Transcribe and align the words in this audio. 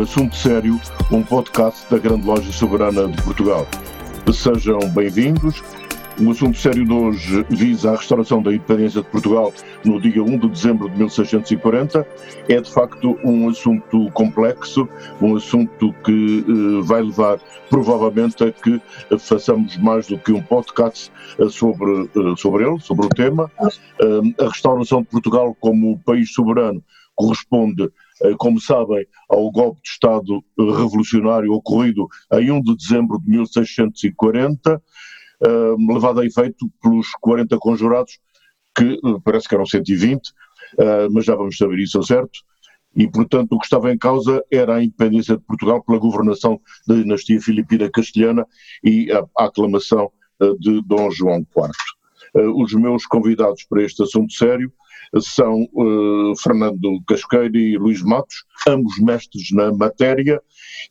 Um 0.00 0.02
assunto 0.02 0.34
sério, 0.34 0.80
um 1.12 1.22
podcast 1.22 1.86
da 1.90 1.98
Grande 1.98 2.26
Loja 2.26 2.50
Soberana 2.50 3.06
de 3.06 3.22
Portugal. 3.22 3.66
Sejam 4.32 4.78
bem-vindos. 4.94 5.62
O 6.18 6.30
assunto 6.30 6.56
sério 6.56 6.86
de 6.86 6.92
hoje 6.92 7.44
visa 7.50 7.90
a 7.90 7.96
restauração 7.96 8.42
da 8.42 8.50
independência 8.50 9.02
de 9.02 9.08
Portugal 9.08 9.52
no 9.84 10.00
dia 10.00 10.22
1 10.22 10.38
de 10.38 10.48
dezembro 10.48 10.88
de 10.88 10.96
1640. 10.96 12.06
É 12.48 12.58
de 12.62 12.72
facto 12.72 13.18
um 13.22 13.50
assunto 13.50 14.10
complexo, 14.12 14.88
um 15.20 15.36
assunto 15.36 15.92
que 16.02 16.46
eh, 16.48 16.82
vai 16.82 17.02
levar 17.02 17.38
provavelmente 17.68 18.42
a 18.42 18.50
que 18.50 18.80
façamos 19.18 19.76
mais 19.76 20.06
do 20.06 20.18
que 20.18 20.32
um 20.32 20.42
podcast 20.42 21.12
eh, 21.38 21.48
sobre, 21.50 22.04
eh, 22.04 22.34
sobre 22.38 22.66
ele, 22.66 22.80
sobre 22.80 23.04
o 23.04 23.10
tema. 23.10 23.52
A 24.40 24.48
restauração 24.48 25.02
de 25.02 25.08
Portugal 25.08 25.54
como 25.60 25.98
país 25.98 26.32
soberano 26.32 26.82
corresponde 27.14 27.90
como 28.38 28.60
sabem, 28.60 29.06
ao 29.28 29.50
golpe 29.50 29.80
de 29.82 29.88
Estado 29.88 30.44
revolucionário 30.58 31.52
ocorrido 31.52 32.06
em 32.32 32.50
1 32.50 32.62
de 32.62 32.76
dezembro 32.76 33.18
de 33.20 33.30
1640, 33.30 34.82
eh, 35.42 35.76
levado 35.92 36.20
a 36.20 36.26
efeito 36.26 36.70
pelos 36.82 37.10
40 37.20 37.58
conjurados, 37.58 38.18
que 38.76 38.92
eh, 38.92 39.18
parece 39.24 39.48
que 39.48 39.54
eram 39.54 39.66
120, 39.66 40.32
mas 41.10 41.24
já 41.24 41.34
vamos 41.34 41.56
saber 41.56 41.80
isso 41.80 41.98
ao 41.98 42.04
certo. 42.04 42.38
E, 42.94 43.08
portanto, 43.08 43.52
o 43.52 43.58
que 43.58 43.64
estava 43.64 43.92
em 43.92 43.98
causa 43.98 44.44
era 44.50 44.76
a 44.76 44.84
independência 44.84 45.36
de 45.36 45.42
Portugal 45.42 45.82
pela 45.82 45.98
governação 45.98 46.60
da 46.86 46.94
dinastia 46.94 47.40
filipina 47.40 47.90
castelhana 47.90 48.46
e 48.84 49.10
a 49.10 49.24
aclamação 49.44 50.12
de 50.58 50.80
Dom 50.82 51.10
João 51.10 51.38
IV. 51.38 52.52
Os 52.56 52.72
meus 52.74 53.06
convidados 53.06 53.64
para 53.64 53.82
este 53.82 54.02
assunto 54.02 54.32
sério 54.32 54.72
são 55.18 55.62
uh, 55.74 56.36
Fernando 56.40 57.02
Casqueiro 57.06 57.56
e 57.56 57.76
Luís 57.76 58.02
Matos, 58.02 58.44
ambos 58.68 58.98
mestres 59.00 59.50
na 59.52 59.72
matéria, 59.72 60.40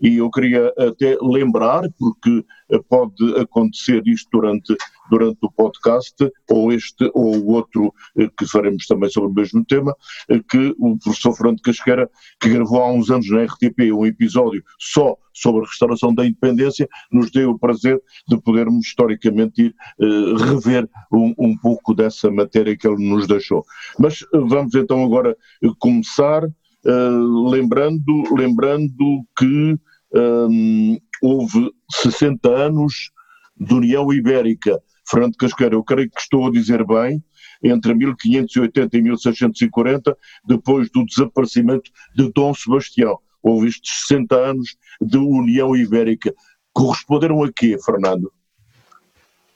e 0.02 0.18
eu 0.18 0.30
queria 0.30 0.74
até 0.78 1.18
lembrar, 1.22 1.84
porque 1.98 2.44
pode 2.88 3.40
acontecer 3.40 4.02
isto 4.06 4.30
durante, 4.32 4.76
durante 5.10 5.40
o 5.42 5.52
podcast, 5.52 6.16
ou 6.50 6.72
este 6.72 7.10
ou 7.14 7.38
o 7.38 7.52
outro 7.54 7.94
eh, 8.18 8.30
que 8.38 8.46
faremos 8.46 8.86
também 8.86 9.10
sobre 9.10 9.30
o 9.30 9.34
mesmo 9.34 9.66
tema, 9.66 9.96
eh, 10.30 10.40
que 10.50 10.76
o 10.78 10.98
professor 11.00 11.34
Fernando 11.34 11.62
Casqueira, 11.62 12.10
que 12.40 12.50
gravou 12.50 12.84
há 12.84 12.92
uns 12.92 13.10
anos 13.10 13.30
na 13.30 13.44
RTP 13.44 13.92
um 13.92 14.06
episódio 14.06 14.64
só 14.78 15.18
sobre 15.34 15.62
a 15.62 15.66
restauração 15.66 16.14
da 16.14 16.26
independência, 16.26 16.88
nos 17.12 17.32
deu 17.32 17.52
o 17.52 17.60
prazer 17.60 18.00
de 18.28 18.40
podermos 18.42 18.86
historicamente 18.86 19.62
ir 19.62 19.76
uh, 20.00 20.36
rever 20.36 20.88
um, 21.12 21.34
um 21.38 21.58
pouco 21.58 21.96
dessa 21.96 22.30
matéria 22.30 22.76
que 22.76 22.88
ele 22.88 23.10
nos 23.10 23.26
deixou. 23.26 23.66
Mas 23.98 24.09
vamos 24.32 24.76
então 24.76 25.04
agora 25.04 25.36
começar 25.80 26.44
uh, 26.46 27.50
lembrando, 27.50 28.24
lembrando 28.36 29.26
que 29.38 29.78
um, 30.14 30.98
houve 31.22 31.72
60 31.92 32.50
anos 32.50 33.12
de 33.58 33.74
União 33.74 34.12
Ibérica. 34.14 34.80
Fernando 35.10 35.36
Casqueira, 35.38 35.76
eu 35.76 35.84
creio 35.84 36.10
que 36.10 36.22
estou 36.22 36.48
a 36.48 36.52
dizer 36.52 36.86
bem, 36.86 37.24
entre 37.64 37.94
1580 37.94 38.98
e 38.98 39.02
1640, 39.02 40.18
depois 40.46 40.90
do 40.92 41.04
desaparecimento 41.04 41.92
de 42.16 42.32
Dom 42.32 42.54
Sebastião. 42.54 43.18
Houve 43.42 43.70
estes 43.70 44.06
60 44.08 44.36
anos 44.36 44.78
de 45.02 45.18
União 45.18 45.76
Ibérica. 45.76 46.34
Corresponderam 46.74 47.44
a 47.44 47.52
quê, 47.52 47.78
Fernando? 47.84 48.32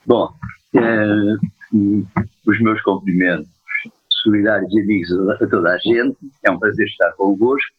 Bom, 0.06 0.34
eh, 0.76 1.36
os 2.46 2.62
meus 2.62 2.82
cumprimentos 2.82 3.53
solidários 4.24 4.74
e 4.74 4.82
amigos 4.82 5.12
a 5.42 5.48
toda 5.48 5.74
a 5.74 5.78
gente. 5.78 6.18
É 6.44 6.52
um 6.52 6.58
prazer 6.58 6.88
estar 6.88 7.12
convosco. 7.14 7.72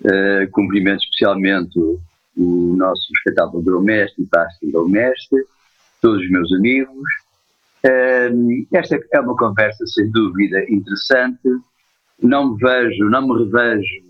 Uh, 0.00 0.50
cumprimento 0.50 1.04
especialmente 1.04 1.78
o, 1.78 2.74
nosso 2.76 3.06
grão-mestre 3.62 4.24
e 4.24 4.26
pastor 4.26 4.70
grão-mestre, 4.70 5.44
todos 6.00 6.20
os 6.24 6.30
meus 6.30 6.52
amigos. 6.52 7.08
Uh, 7.84 8.66
esta 8.72 8.98
é 9.12 9.20
uma 9.20 9.36
conversa 9.36 9.86
sem 9.86 10.10
dúvida 10.10 10.64
interessante. 10.68 11.48
Não 12.20 12.52
me 12.52 12.58
vejo, 12.58 13.04
não 13.10 13.28
me 13.28 13.44
revejo 13.44 14.02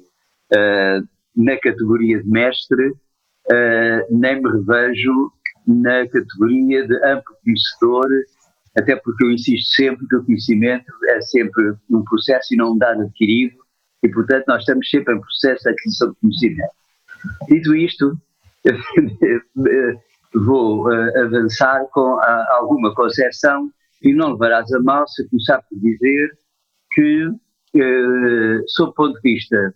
uh, 0.55 1.09
na 1.37 1.57
categoria 1.59 2.23
de 2.23 2.29
mestre, 2.29 2.95
nem 4.11 4.41
me 4.41 4.51
revejo 4.51 5.33
na 5.67 6.07
categoria 6.07 6.87
de 6.87 6.95
amplo 7.05 7.37
conhecedor 7.45 8.09
até 8.77 8.97
porque 8.97 9.25
eu 9.25 9.31
insisto 9.31 9.75
sempre 9.75 10.07
que 10.07 10.17
o 10.17 10.25
conhecimento 10.25 10.91
é 11.09 11.21
sempre 11.21 11.75
um 11.91 12.03
processo 12.03 12.55
e 12.55 12.57
não 12.57 12.73
um 12.73 12.79
dado 12.79 13.03
adquirido, 13.03 13.57
e 14.03 14.09
portanto 14.09 14.45
nós 14.49 14.61
estamos 14.61 14.89
sempre 14.89 15.15
em 15.15 15.21
processo 15.21 15.63
de 15.65 15.71
aquisição 15.71 16.11
de 16.11 16.17
conhecimento. 16.21 16.73
Dito 17.49 17.75
isto, 17.75 18.19
vou 20.35 20.89
uh, 20.89 21.21
avançar 21.21 21.85
com 21.93 22.19
a, 22.19 22.57
alguma 22.57 22.95
concepção 22.95 23.71
e 24.03 24.13
não 24.15 24.33
levarás 24.33 24.73
a 24.73 24.81
mal 24.81 25.07
se 25.07 25.29
começar 25.29 25.63
por 25.63 25.79
dizer 25.79 26.31
que, 26.93 27.27
uh, 27.27 28.63
sob 28.69 28.91
o 28.91 28.95
ponto 28.95 29.21
de 29.21 29.33
vista 29.33 29.75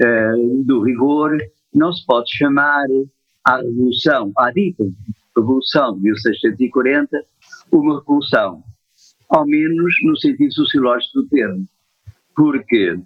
uh, 0.00 0.64
do 0.64 0.82
rigor, 0.82 1.36
não 1.74 1.92
se 1.92 2.06
pode 2.06 2.30
chamar 2.30 2.86
à 3.44 3.56
Revolução, 3.58 4.32
à 4.36 4.50
dita 4.50 4.84
Revolução 5.36 5.96
de 5.96 6.02
1640, 6.02 7.24
uma 7.72 7.98
revolução, 7.98 8.62
ao 9.28 9.46
menos 9.46 9.94
no 10.04 10.16
sentido 10.16 10.52
sociológico 10.52 11.22
do 11.22 11.28
termo. 11.28 11.66
Porque, 12.34 12.98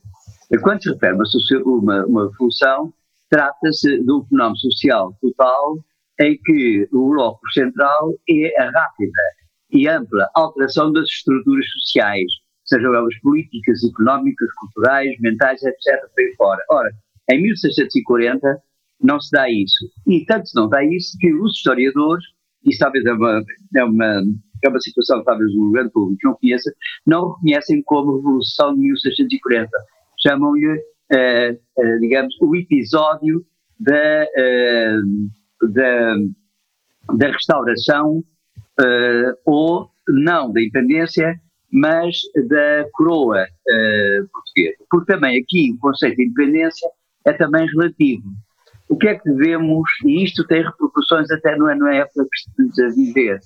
quando 0.62 0.82
se 0.82 0.90
refere 0.90 1.16
a 1.16 1.62
uma, 1.64 2.04
uma 2.06 2.30
revolução, 2.30 2.92
trata-se 3.30 4.02
de 4.02 4.12
um 4.12 4.24
fenómeno 4.26 4.58
social 4.58 5.16
total 5.20 5.78
em 6.20 6.38
que 6.44 6.88
o 6.92 7.10
bloco 7.10 7.40
central 7.52 8.12
é 8.28 8.60
a 8.60 8.70
rápida 8.70 9.22
e 9.70 9.88
ampla 9.88 10.28
alteração 10.34 10.92
das 10.92 11.08
estruturas 11.08 11.66
sociais, 11.70 12.30
sejam 12.64 12.94
elas 12.94 13.18
políticas, 13.20 13.82
económicas, 13.82 14.52
culturais, 14.54 15.10
mentais, 15.20 15.62
etc. 15.62 16.00
Por 16.14 16.20
aí 16.20 16.34
fora. 16.36 16.62
Ora, 16.70 16.90
em 17.30 17.42
1640 17.42 18.62
não 19.00 19.20
se 19.20 19.30
dá 19.32 19.50
isso. 19.50 19.90
E 20.06 20.24
tanto 20.26 20.48
se 20.48 20.54
não 20.54 20.68
dá 20.68 20.84
isso 20.84 21.16
que 21.18 21.32
os 21.34 21.56
historiadores, 21.56 22.24
isso 22.64 22.78
talvez 22.78 23.04
é 23.04 23.12
uma, 23.12 23.42
é 23.76 23.84
uma 23.84 24.22
é 24.66 24.70
uma 24.70 24.80
situação 24.80 25.18
que 25.20 25.24
talvez 25.24 25.52
o 25.54 25.70
grande 25.70 25.90
público 25.90 26.20
não 26.24 26.34
conheça, 26.34 26.72
não 27.06 27.32
reconhecem 27.32 27.82
como 27.82 28.16
Revolução 28.16 28.74
de 28.74 28.80
1640. 28.80 29.70
Chamam-lhe, 30.18 30.66
uh, 30.66 31.52
uh, 31.78 32.00
digamos, 32.00 32.34
o 32.40 32.54
episódio 32.54 33.44
da, 33.78 34.26
uh, 34.38 35.68
da, 35.68 36.14
da 37.14 37.26
restauração, 37.28 38.22
ou 39.44 39.90
não 40.08 40.50
da 40.50 40.60
independência, 40.60 41.38
mas 41.70 42.16
da 42.48 42.88
coroa 42.92 43.46
portuguesa. 44.32 44.76
Porque 44.90 45.12
também 45.12 45.40
aqui 45.40 45.72
o 45.72 45.78
conceito 45.78 46.16
de 46.16 46.24
independência 46.24 46.90
é 47.26 47.32
também 47.32 47.66
relativo. 47.66 48.24
O 48.88 48.96
que 48.96 49.08
é 49.08 49.14
que 49.14 49.30
devemos, 49.30 49.88
e 50.04 50.24
isto 50.24 50.46
tem 50.46 50.62
repercussões 50.62 51.30
até 51.30 51.56
não 51.56 51.74
não 51.76 51.88
é 51.88 51.98
época 51.98 52.26
que 52.30 52.36
estamos 52.36 52.78
a 52.78 52.88
viver, 52.94 53.40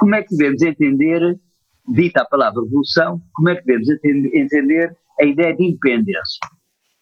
como 0.00 0.14
é 0.14 0.22
que 0.22 0.34
devemos 0.34 0.62
entender, 0.62 1.38
dita 1.86 2.22
a 2.22 2.24
palavra 2.24 2.62
revolução, 2.62 3.20
como 3.34 3.50
é 3.50 3.56
que 3.56 3.66
devemos 3.66 3.88
entender 4.34 4.96
a 5.20 5.24
ideia 5.24 5.54
de 5.54 5.64
independência? 5.64 6.40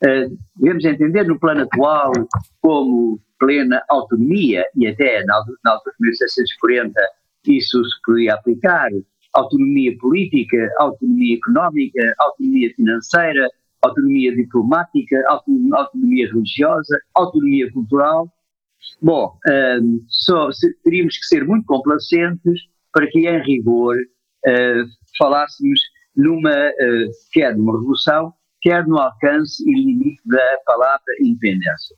Uh, 0.05 0.37
devemos 0.57 0.85
entender 0.85 1.25
no 1.25 1.39
plano 1.39 1.63
atual 1.63 2.13
como 2.61 3.21
plena 3.39 3.81
autonomia, 3.89 4.65
e 4.77 4.89
até 4.89 5.25
na, 5.25 5.41
na 5.65 5.73
altura 5.73 5.95
de 5.99 6.07
1640 6.07 7.01
isso 7.47 7.83
se 7.85 8.03
podia 8.05 8.35
aplicar 8.35 8.91
autonomia 9.33 9.97
política, 9.99 10.69
autonomia 10.79 11.37
económica, 11.37 12.15
autonomia 12.19 12.75
financeira, 12.75 13.49
autonomia 13.81 14.35
diplomática, 14.35 15.23
autonomia 15.29 16.27
religiosa, 16.27 17.01
autonomia 17.15 17.71
cultural. 17.73 18.29
Bom, 19.01 19.39
um, 19.81 20.05
só 20.09 20.49
teríamos 20.83 21.17
que 21.17 21.27
ser 21.27 21.47
muito 21.47 21.65
complacentes 21.67 22.61
para 22.99 23.07
que, 23.07 23.29
em 23.29 23.41
rigor, 23.45 23.95
uh, 23.97 24.85
falássemos 25.17 25.81
numa, 26.17 26.51
uh, 26.51 27.11
quer 27.31 27.57
numa 27.57 27.79
revolução, 27.79 28.35
quer 28.61 28.85
no 28.89 28.99
alcance 28.99 29.63
e 29.71 29.73
limite 29.73 30.21
da 30.27 30.59
palavra 30.67 31.05
independência. 31.21 31.95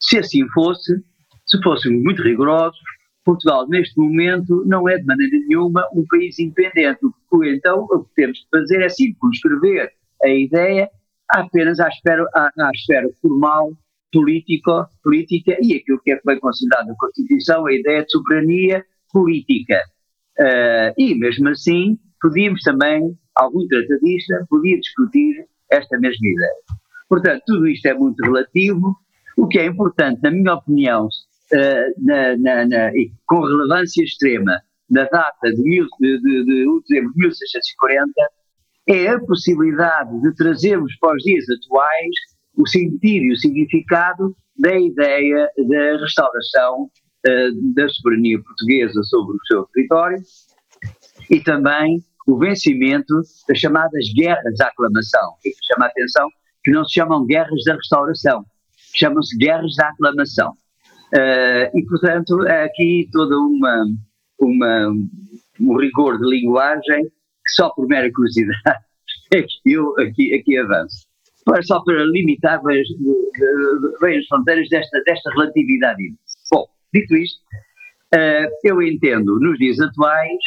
Se 0.00 0.18
assim 0.18 0.44
fosse, 0.48 0.92
se 1.46 1.62
fôssemos 1.62 2.02
muito 2.02 2.20
rigorosos, 2.20 2.80
Portugal, 3.24 3.68
neste 3.68 3.96
momento, 3.96 4.64
não 4.66 4.88
é 4.88 4.98
de 4.98 5.04
maneira 5.04 5.38
nenhuma 5.46 5.86
um 5.94 6.04
país 6.10 6.36
independente. 6.40 6.98
Então, 7.44 7.86
o 7.88 8.02
que 8.02 8.14
temos 8.16 8.38
de 8.38 8.48
fazer 8.50 8.82
é 8.82 8.88
circunscrever 8.88 9.88
a 10.24 10.28
ideia 10.30 10.90
apenas 11.28 11.78
à 11.78 11.86
esfera, 11.86 12.26
à, 12.34 12.50
à 12.58 12.70
esfera 12.74 13.08
formal, 13.22 13.70
político, 14.12 14.84
política 15.04 15.56
e 15.62 15.76
aquilo 15.76 16.00
que 16.02 16.10
é 16.10 16.20
bem 16.24 16.40
considerado 16.40 16.88
na 16.88 16.94
Constituição, 16.98 17.66
a 17.66 17.72
ideia 17.72 18.02
de 18.02 18.10
soberania 18.10 18.84
política. 19.12 19.80
Uh, 20.38 20.94
e, 20.96 21.14
mesmo 21.14 21.48
assim, 21.48 21.98
podíamos 22.20 22.62
também, 22.62 23.16
algum 23.34 23.66
tratadista 23.66 24.46
podia 24.48 24.78
discutir 24.78 25.46
esta 25.70 25.98
mesma 25.98 26.28
ideia. 26.28 26.54
Portanto, 27.08 27.42
tudo 27.46 27.68
isto 27.68 27.86
é 27.86 27.94
muito 27.94 28.22
relativo. 28.22 28.96
O 29.36 29.48
que 29.48 29.58
é 29.58 29.66
importante, 29.66 30.20
na 30.22 30.30
minha 30.30 30.54
opinião, 30.54 31.06
uh, 31.06 32.04
na, 32.04 32.36
na, 32.36 32.66
na, 32.66 32.92
com 33.26 33.40
relevância 33.40 34.02
extrema, 34.02 34.60
na 34.88 35.04
data 35.04 35.52
de, 35.52 35.62
mil, 35.62 35.86
de, 36.00 36.20
de, 36.20 36.44
de, 36.44 36.82
de 36.88 37.00
1640, 37.16 38.12
é 38.88 39.08
a 39.08 39.20
possibilidade 39.20 40.20
de 40.20 40.34
trazermos 40.34 40.96
para 40.98 41.16
os 41.16 41.22
dias 41.22 41.44
atuais 41.48 42.16
o 42.56 42.66
sentido 42.66 43.24
e 43.24 43.32
o 43.32 43.36
significado 43.36 44.36
da 44.58 44.78
ideia 44.78 45.48
da 45.68 45.96
restauração 45.98 46.90
uh, 47.26 47.74
da 47.74 47.88
soberania 47.88 48.40
portuguesa 48.42 49.02
sobre 49.04 49.36
o 49.36 49.46
seu 49.46 49.64
território 49.72 50.18
e 51.30 51.40
também 51.40 52.02
o 52.26 52.38
vencimento 52.38 53.14
das 53.48 53.58
chamadas 53.58 54.12
guerras 54.14 54.56
da 54.56 54.66
aclamação. 54.66 55.34
E 55.44 55.50
que 55.50 55.66
chama 55.72 55.86
a 55.86 55.88
atenção 55.88 56.28
que 56.62 56.70
não 56.70 56.84
se 56.84 56.94
chamam 56.94 57.26
guerras 57.26 57.64
da 57.64 57.74
restauração, 57.74 58.44
chamam-se 58.94 59.36
guerras 59.36 59.74
da 59.76 59.88
aclamação. 59.88 60.52
Uh, 61.12 61.76
e, 61.76 61.84
portanto, 61.88 62.40
há 62.46 62.64
aqui 62.64 63.08
toda 63.10 63.36
uma, 63.36 63.84
uma, 64.38 64.92
um 65.60 65.76
rigor 65.76 66.18
de 66.18 66.28
linguagem 66.28 67.04
que 67.04 67.52
só 67.52 67.70
por 67.70 67.88
mera 67.88 68.10
curiosidade 68.12 68.80
é 69.34 69.42
que 69.42 69.72
eu 69.72 69.98
aqui, 69.98 70.34
aqui 70.34 70.58
avanço. 70.58 71.08
Só 71.62 71.82
para 71.82 72.04
limitar 72.04 72.62
bem, 72.62 72.82
bem 74.00 74.18
as 74.18 74.26
fronteiras 74.26 74.68
desta, 74.68 75.02
desta 75.04 75.30
relatividade. 75.30 76.14
Dito 76.92 77.16
isto, 77.16 77.40
uh, 78.14 78.50
eu 78.64 78.82
entendo 78.82 79.38
nos 79.38 79.56
dias 79.58 79.78
atuais 79.80 80.38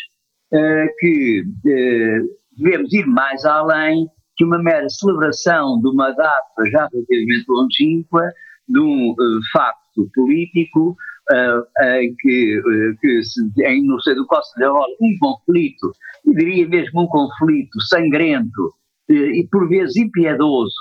uh, 0.54 0.88
que 1.00 1.42
uh, 1.42 2.28
devemos 2.58 2.94
ir 2.94 3.06
mais 3.08 3.46
além 3.46 4.08
que 4.36 4.44
uma 4.44 4.62
mera 4.62 4.90
celebração 4.90 5.80
de 5.80 5.88
uma 5.90 6.12
data 6.12 6.70
já 6.72 6.90
relativamente 6.92 7.46
longínqua, 7.48 8.34
de 8.68 8.80
um 8.80 9.16
facto 9.52 10.10
político, 10.16 10.98
em 12.02 12.16
que, 12.16 12.62
que 13.00 13.24
se, 13.24 13.42
em, 13.64 13.86
no 13.86 14.02
seio 14.02 14.16
do 14.16 14.26
qual 14.26 14.44
se 14.44 14.56
desenrola 14.56 14.88
um 15.00 15.16
conflito, 15.20 15.92
eu 16.26 16.34
diria 16.34 16.68
mesmo 16.68 17.04
um 17.04 17.08
conflito 17.08 17.80
sangrento 17.90 18.74
e 19.08 19.48
por 19.52 19.70
vezes 19.70 19.96
impiedoso 19.98 20.74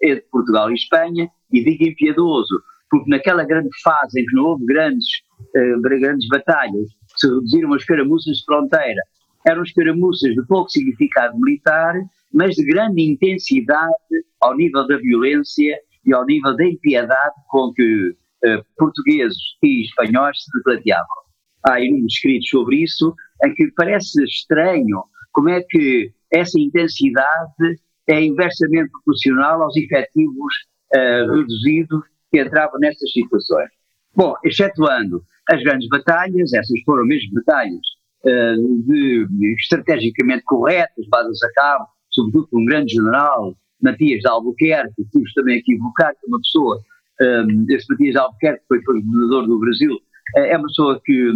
entre 0.00 0.26
Portugal 0.30 0.70
e 0.70 0.74
Espanha, 0.74 1.28
e 1.52 1.62
digo 1.62 1.84
impiedoso 1.84 2.62
porque 2.94 3.10
naquela 3.10 3.44
grande 3.44 3.70
fase 3.82 4.20
em 4.20 4.24
que 4.24 4.36
não 4.36 4.44
houve 4.44 4.64
grandes, 4.66 5.08
uh, 5.40 5.80
grandes 5.82 6.28
batalhas, 6.28 6.88
se 7.16 7.26
reduziram 7.26 7.74
as 7.74 7.84
caramuças 7.84 8.36
de 8.36 8.44
fronteira, 8.44 9.02
eram 9.44 9.64
escaramuças 9.64 10.32
de 10.32 10.46
pouco 10.46 10.70
significado 10.70 11.36
militar, 11.40 11.92
mas 12.32 12.54
de 12.54 12.64
grande 12.64 13.02
intensidade 13.02 13.92
ao 14.40 14.56
nível 14.56 14.86
da 14.86 14.96
violência 14.98 15.76
e 16.06 16.14
ao 16.14 16.24
nível 16.24 16.54
da 16.54 16.64
impiedade 16.64 17.34
com 17.48 17.72
que 17.72 18.10
uh, 18.10 18.64
portugueses 18.78 19.38
e 19.64 19.82
espanhóis 19.82 20.36
se 20.44 20.50
debateavam. 20.58 21.24
Há 21.66 21.80
inúmeros 21.80 22.12
escritos 22.12 22.48
sobre 22.48 22.76
isso, 22.76 23.12
em 23.44 23.54
que 23.54 23.72
parece 23.74 24.22
estranho 24.22 25.02
como 25.32 25.48
é 25.48 25.64
que 25.68 26.12
essa 26.30 26.60
intensidade 26.60 27.80
é 28.06 28.22
inversamente 28.22 28.88
proporcional 28.92 29.62
aos 29.62 29.76
efetivos 29.76 30.54
uh, 30.94 31.34
reduzidos 31.34 32.13
que 32.34 32.40
entravam 32.40 32.80
nessas 32.80 33.10
situações. 33.12 33.68
Bom, 34.16 34.34
excetuando 34.44 35.22
as 35.48 35.62
grandes 35.62 35.88
batalhas, 35.88 36.52
essas 36.52 36.80
foram 36.84 37.06
mesmo 37.06 37.32
batalhas 37.34 37.80
uh, 38.24 38.82
de, 38.82 39.54
estrategicamente 39.60 40.42
corretas, 40.44 41.04
levadas 41.04 41.40
a 41.44 41.52
cabo, 41.52 41.86
sobretudo 42.10 42.48
por 42.48 42.60
um 42.60 42.64
grande 42.64 42.94
general, 42.94 43.54
Matias 43.80 44.20
de 44.20 44.28
Albuquerque, 44.28 44.94
que 44.96 45.10
temos 45.12 45.32
também 45.34 45.58
aqui 45.60 45.74
evocar, 45.74 46.12
que 46.12 46.26
é 46.26 46.28
uma 46.28 46.40
pessoa, 46.40 46.80
um, 47.20 47.66
esse 47.68 47.86
Matias 47.88 48.12
de 48.12 48.18
Albuquerque, 48.18 48.60
que 48.60 48.66
foi 48.66 48.82
governador 48.82 49.46
do 49.46 49.58
Brasil, 49.60 49.92
uh, 49.92 50.38
é 50.40 50.56
uma 50.56 50.66
pessoa 50.66 51.00
que, 51.04 51.32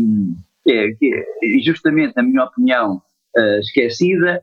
é, 0.69 0.93
que 0.93 1.61
justamente, 1.63 2.15
na 2.17 2.23
minha 2.25 2.45
opinião, 2.45 3.01
esquecida, 3.61 4.43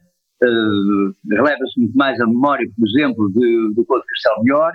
releva-se 1.30 1.78
muito 1.78 1.98
mais 1.98 2.18
a 2.22 2.26
memória, 2.26 2.66
por 2.78 2.88
exemplo, 2.88 3.30
do 3.30 3.86
Conde 3.86 4.06
Castelo 4.06 4.44
Melhor, 4.44 4.72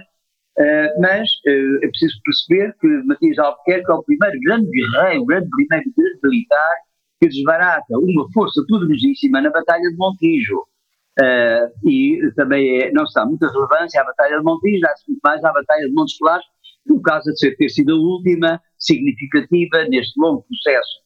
uh, 0.60 1.00
mas 1.00 1.28
uh, 1.46 1.84
é 1.84 1.88
preciso 1.88 2.20
perceber 2.24 2.74
que 2.80 2.86
Matias 3.04 3.38
Albuquerque 3.38 3.90
é 3.90 3.94
o 3.94 4.02
primeiro 4.02 4.38
grande 4.40 4.70
guerreiro, 4.70 5.22
o 5.22 5.26
grande 5.26 5.48
primeiro 5.48 5.90
grande 5.96 6.20
militar 6.22 6.74
que 7.20 7.28
desbarata 7.28 7.98
uma 7.98 8.30
força 8.32 8.62
poderosíssima 8.68 9.40
na 9.40 9.50
Batalha 9.50 9.88
de 9.90 9.96
Montijo. 9.96 10.62
e 11.84 12.18
também 12.34 12.82
é, 12.82 12.92
não 12.92 13.06
se 13.06 13.14
dá 13.14 13.26
muita 13.26 13.50
relevância 13.50 14.00
à 14.00 14.04
Batalha 14.04 14.38
de 14.38 14.44
Montijo, 14.44 14.80
dá-se 14.80 15.04
muito 15.08 15.20
mais 15.22 15.44
à 15.44 15.52
Batalha 15.52 15.86
de 15.86 15.92
Montes 15.92 16.16
Claros, 16.16 16.46
por 16.86 17.00
causa 17.02 17.30
de 17.30 17.38
ser, 17.38 17.56
ter 17.56 17.68
sido 17.68 17.92
a 17.92 17.96
última 17.96 18.60
significativa 18.78 19.84
neste 19.88 20.18
longo 20.18 20.44
processo 20.48 21.00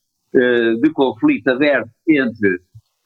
de 0.80 0.90
conflito 0.90 1.48
aberto 1.48 1.90
entre 2.08 2.60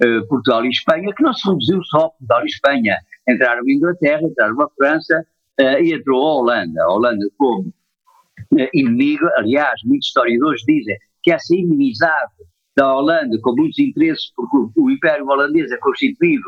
uh, 0.05 0.27
Portugal 0.29 0.65
e 0.65 0.71
Espanha, 0.71 1.13
que 1.15 1.23
não 1.23 1.33
se 1.33 1.49
reduziu 1.49 1.83
só 1.85 2.07
a 2.07 2.11
Portugal 2.11 2.43
e 2.43 2.47
Espanha. 2.47 2.97
Entraram 3.29 3.63
a 3.63 3.73
Inglaterra, 3.73 4.23
entraram 4.23 4.61
a 4.63 4.71
França 4.71 5.21
uh, 5.21 5.27
e 5.59 5.95
entrou 5.95 6.23
a 6.23 6.35
Holanda. 6.37 6.83
A 6.83 6.93
Holanda 6.93 7.27
como 7.37 7.69
uh, 7.69 8.69
inimigo, 8.75 9.27
aliás, 9.37 9.81
muitos 9.85 10.09
historiadores 10.09 10.63
dizem 10.67 10.97
que 11.23 11.33
essa 11.33 11.55
inimizade 11.55 12.33
da 12.77 12.95
Holanda 12.95 13.37
com 13.43 13.55
muitos 13.57 13.79
interesses, 13.79 14.33
porque 14.37 14.81
o 14.81 14.91
Império 14.91 15.27
Holandês 15.27 15.71
é 15.73 15.77
constituído 15.79 16.45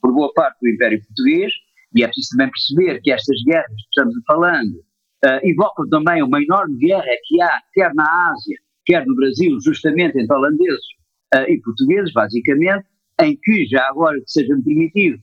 por 0.00 0.12
boa 0.12 0.32
parte 0.32 0.58
do 0.60 0.68
Império 0.68 1.00
Português, 1.04 1.52
e 1.94 2.02
é 2.02 2.06
preciso 2.06 2.30
também 2.30 2.50
perceber 2.50 3.00
que 3.02 3.12
estas 3.12 3.36
guerras 3.44 3.68
que 3.68 3.82
estamos 3.82 4.14
falando 4.26 4.82
evocam 5.42 5.88
também 5.88 6.22
uma 6.22 6.42
enorme 6.42 6.76
guerra 6.78 7.12
que 7.26 7.40
há, 7.40 7.60
quer 7.74 7.94
na 7.94 8.30
Ásia, 8.30 8.58
quer 8.84 9.06
no 9.06 9.14
Brasil, 9.14 9.58
justamente 9.62 10.18
entre 10.18 10.34
holandeses 10.34 10.84
uh, 11.34 11.50
e 11.50 11.60
portugueses, 11.60 12.12
basicamente, 12.12 12.86
em 13.20 13.36
que, 13.42 13.66
já 13.66 13.88
agora 13.88 14.18
que 14.18 14.30
seja 14.30 14.54
permitido, 14.64 15.18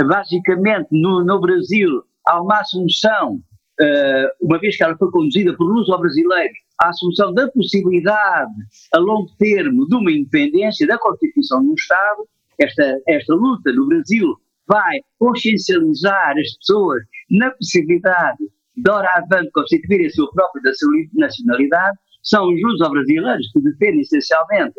basicamente 0.00 0.88
no, 0.90 1.24
no 1.24 1.40
Brasil 1.40 2.02
há 2.26 2.40
uma 2.40 2.60
assunção, 2.60 3.34
uh, 3.80 4.28
uma 4.40 4.58
vez 4.58 4.76
que 4.76 4.84
ela 4.84 4.96
foi 4.96 5.10
conduzida 5.10 5.54
por 5.56 5.66
luso-brasileiros, 5.66 6.56
a 6.80 6.88
assunção 6.88 7.32
da 7.32 7.48
possibilidade 7.50 8.52
a 8.92 8.98
longo 8.98 9.30
termo 9.38 9.86
de 9.86 9.94
uma 9.94 10.10
independência 10.10 10.86
da 10.86 10.98
Constituição 10.98 11.64
do 11.64 11.74
Estado, 11.74 12.26
esta, 12.58 12.98
esta 13.08 13.34
luta 13.34 13.72
no 13.72 13.86
Brasil 13.86 14.34
vai 14.66 14.98
consciencializar 15.18 16.30
as 16.30 16.56
pessoas 16.56 17.02
na 17.30 17.50
possibilidade 17.50 18.38
de 18.76 18.90
hora 18.90 19.08
avante 19.16 19.50
constituírem 19.52 20.06
a 20.06 20.10
sua 20.10 20.30
própria 20.32 20.62
nacionalidade, 21.14 21.98
são 22.22 22.48
os 22.48 22.62
luso-brasileiros 22.62 23.50
que 23.52 23.60
defendem 23.60 24.00
essencialmente 24.00 24.74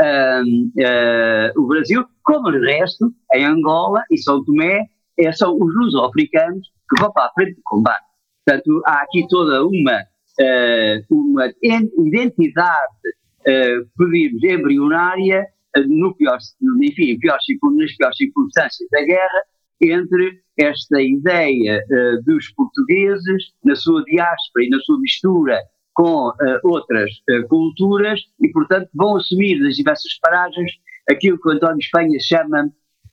uh, 0.00 1.60
o 1.60 1.66
Brasil, 1.66 2.04
como 2.22 2.48
o 2.48 2.60
resto, 2.60 3.12
em 3.32 3.44
Angola 3.44 4.02
e 4.10 4.18
São 4.18 4.44
Tomé, 4.44 4.86
é, 5.18 5.32
são 5.32 5.54
os 5.54 5.74
luso-africanos 5.74 6.68
que 6.88 7.00
vão 7.00 7.12
para 7.12 7.26
a 7.26 7.32
frente 7.32 7.54
do 7.54 7.62
combate. 7.64 8.04
Portanto, 8.44 8.82
há 8.86 9.02
aqui 9.02 9.26
toda 9.28 9.64
uma, 9.64 10.00
uh, 10.40 11.04
uma 11.10 11.52
identidade, 11.98 12.94
uh, 13.40 13.88
podemos, 13.96 14.42
embrionária, 14.44 15.46
no 15.88 16.14
pior, 16.14 16.38
enfim, 16.82 17.18
pior, 17.18 17.38
nas 17.76 17.96
piores 17.96 18.16
circunstâncias 18.16 18.88
da 18.90 19.02
guerra, 19.02 19.42
entre 19.80 20.40
esta 20.58 21.02
ideia 21.02 21.82
uh, 21.90 22.22
dos 22.24 22.48
portugueses, 22.50 23.52
na 23.64 23.74
sua 23.74 24.02
diáspora 24.04 24.64
e 24.64 24.68
na 24.70 24.78
sua 24.80 24.98
mistura 25.00 25.60
com 25.96 26.28
uh, 26.28 26.34
outras 26.62 27.10
uh, 27.30 27.48
culturas 27.48 28.20
e, 28.38 28.48
portanto, 28.50 28.88
vão 28.94 29.16
assumir 29.16 29.58
nas 29.58 29.76
diversas 29.76 30.18
paragens 30.20 30.70
aquilo 31.10 31.40
que 31.40 31.48
o 31.48 31.52
António 31.52 31.78
Espanha 31.78 32.18
chama, 32.20 32.70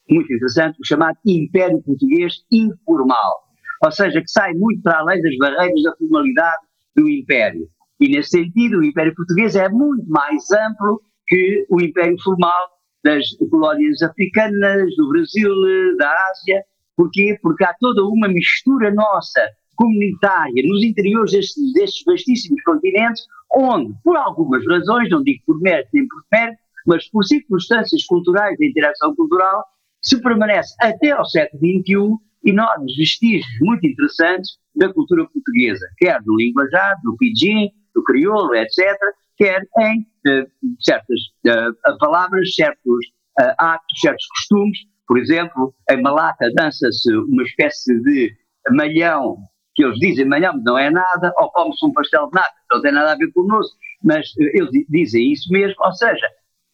muito 0.09 0.33
interessante, 0.33 0.77
o 0.81 0.85
chamado 0.85 1.17
Império 1.25 1.81
Português 1.81 2.43
Informal. 2.51 3.43
Ou 3.85 3.91
seja, 3.91 4.19
que 4.19 4.29
sai 4.29 4.53
muito 4.53 4.81
para 4.81 4.99
além 4.99 5.21
das 5.21 5.35
barreiras 5.37 5.81
da 5.81 5.95
formalidade 5.95 6.61
do 6.95 7.09
Império. 7.09 7.67
E, 8.01 8.09
nesse 8.09 8.31
sentido, 8.31 8.79
o 8.79 8.83
Império 8.83 9.15
Português 9.15 9.55
é 9.55 9.69
muito 9.69 10.05
mais 10.09 10.43
amplo 10.51 11.01
que 11.25 11.65
o 11.69 11.81
Império 11.81 12.21
Formal 12.21 12.67
das 13.01 13.25
colónias 13.49 14.01
africanas, 14.01 14.93
do 14.97 15.07
Brasil, 15.07 15.51
da 15.97 16.11
Ásia. 16.29 16.63
Porquê? 16.97 17.37
Porque 17.41 17.63
há 17.63 17.73
toda 17.79 18.03
uma 18.03 18.27
mistura 18.27 18.93
nossa 18.93 19.41
comunitária 19.75 20.63
nos 20.65 20.83
interiores 20.83 21.31
destes, 21.31 21.73
destes 21.73 22.03
vastíssimos 22.05 22.61
continentes, 22.63 23.23
onde, 23.55 23.93
por 24.03 24.17
algumas 24.17 24.65
razões, 24.67 25.09
não 25.09 25.23
digo 25.23 25.41
por 25.45 25.59
mérito 25.61 25.89
nem 25.93 26.07
por 26.07 26.23
mérito, 26.31 26.57
mas 26.85 27.09
por 27.09 27.23
circunstâncias 27.23 28.03
culturais 28.05 28.57
de 28.57 28.69
interação 28.69 29.15
cultural, 29.15 29.63
se 30.01 30.21
permanece 30.21 30.75
até 30.81 31.11
ao 31.11 31.25
século 31.25 31.61
XXI 31.61 32.33
enormes 32.45 32.95
vestígios 32.97 33.45
muito 33.61 33.87
interessantes 33.87 34.57
da 34.75 34.91
cultura 34.91 35.25
portuguesa, 35.29 35.87
quer 35.97 36.21
do 36.23 36.35
linguajar, 36.35 36.95
do 37.03 37.15
pidgin, 37.17 37.69
do 37.95 38.03
crioulo, 38.03 38.53
etc., 38.55 38.97
quer 39.37 39.61
em 39.79 40.01
uh, 40.01 40.47
certas 40.79 41.19
uh, 41.47 41.97
palavras, 41.99 42.53
certos 42.53 43.05
uh, 43.39 43.53
atos, 43.57 43.99
certos 43.99 44.25
costumes. 44.27 44.77
Por 45.07 45.17
exemplo, 45.17 45.73
em 45.89 46.01
Malata 46.01 46.51
dança-se 46.55 47.13
uma 47.13 47.43
espécie 47.43 47.99
de 48.01 48.35
malhão 48.71 49.37
que 49.75 49.83
eles 49.83 49.97
dizem 49.99 50.25
amanhã 50.25 50.53
não 50.63 50.77
é 50.77 50.89
nada, 50.89 51.33
ou 51.37 51.49
come-se 51.51 51.85
um 51.85 51.91
pastel 51.91 52.27
de 52.27 52.35
nata, 52.35 52.53
não 52.71 52.81
tem 52.81 52.91
nada 52.91 53.13
a 53.13 53.15
ver 53.15 53.31
connosco, 53.31 53.75
mas 54.03 54.27
uh, 54.31 54.49
eles 54.53 54.69
dizem 54.89 55.31
isso 55.31 55.51
mesmo, 55.51 55.75
ou 55.79 55.93
seja, 55.93 56.27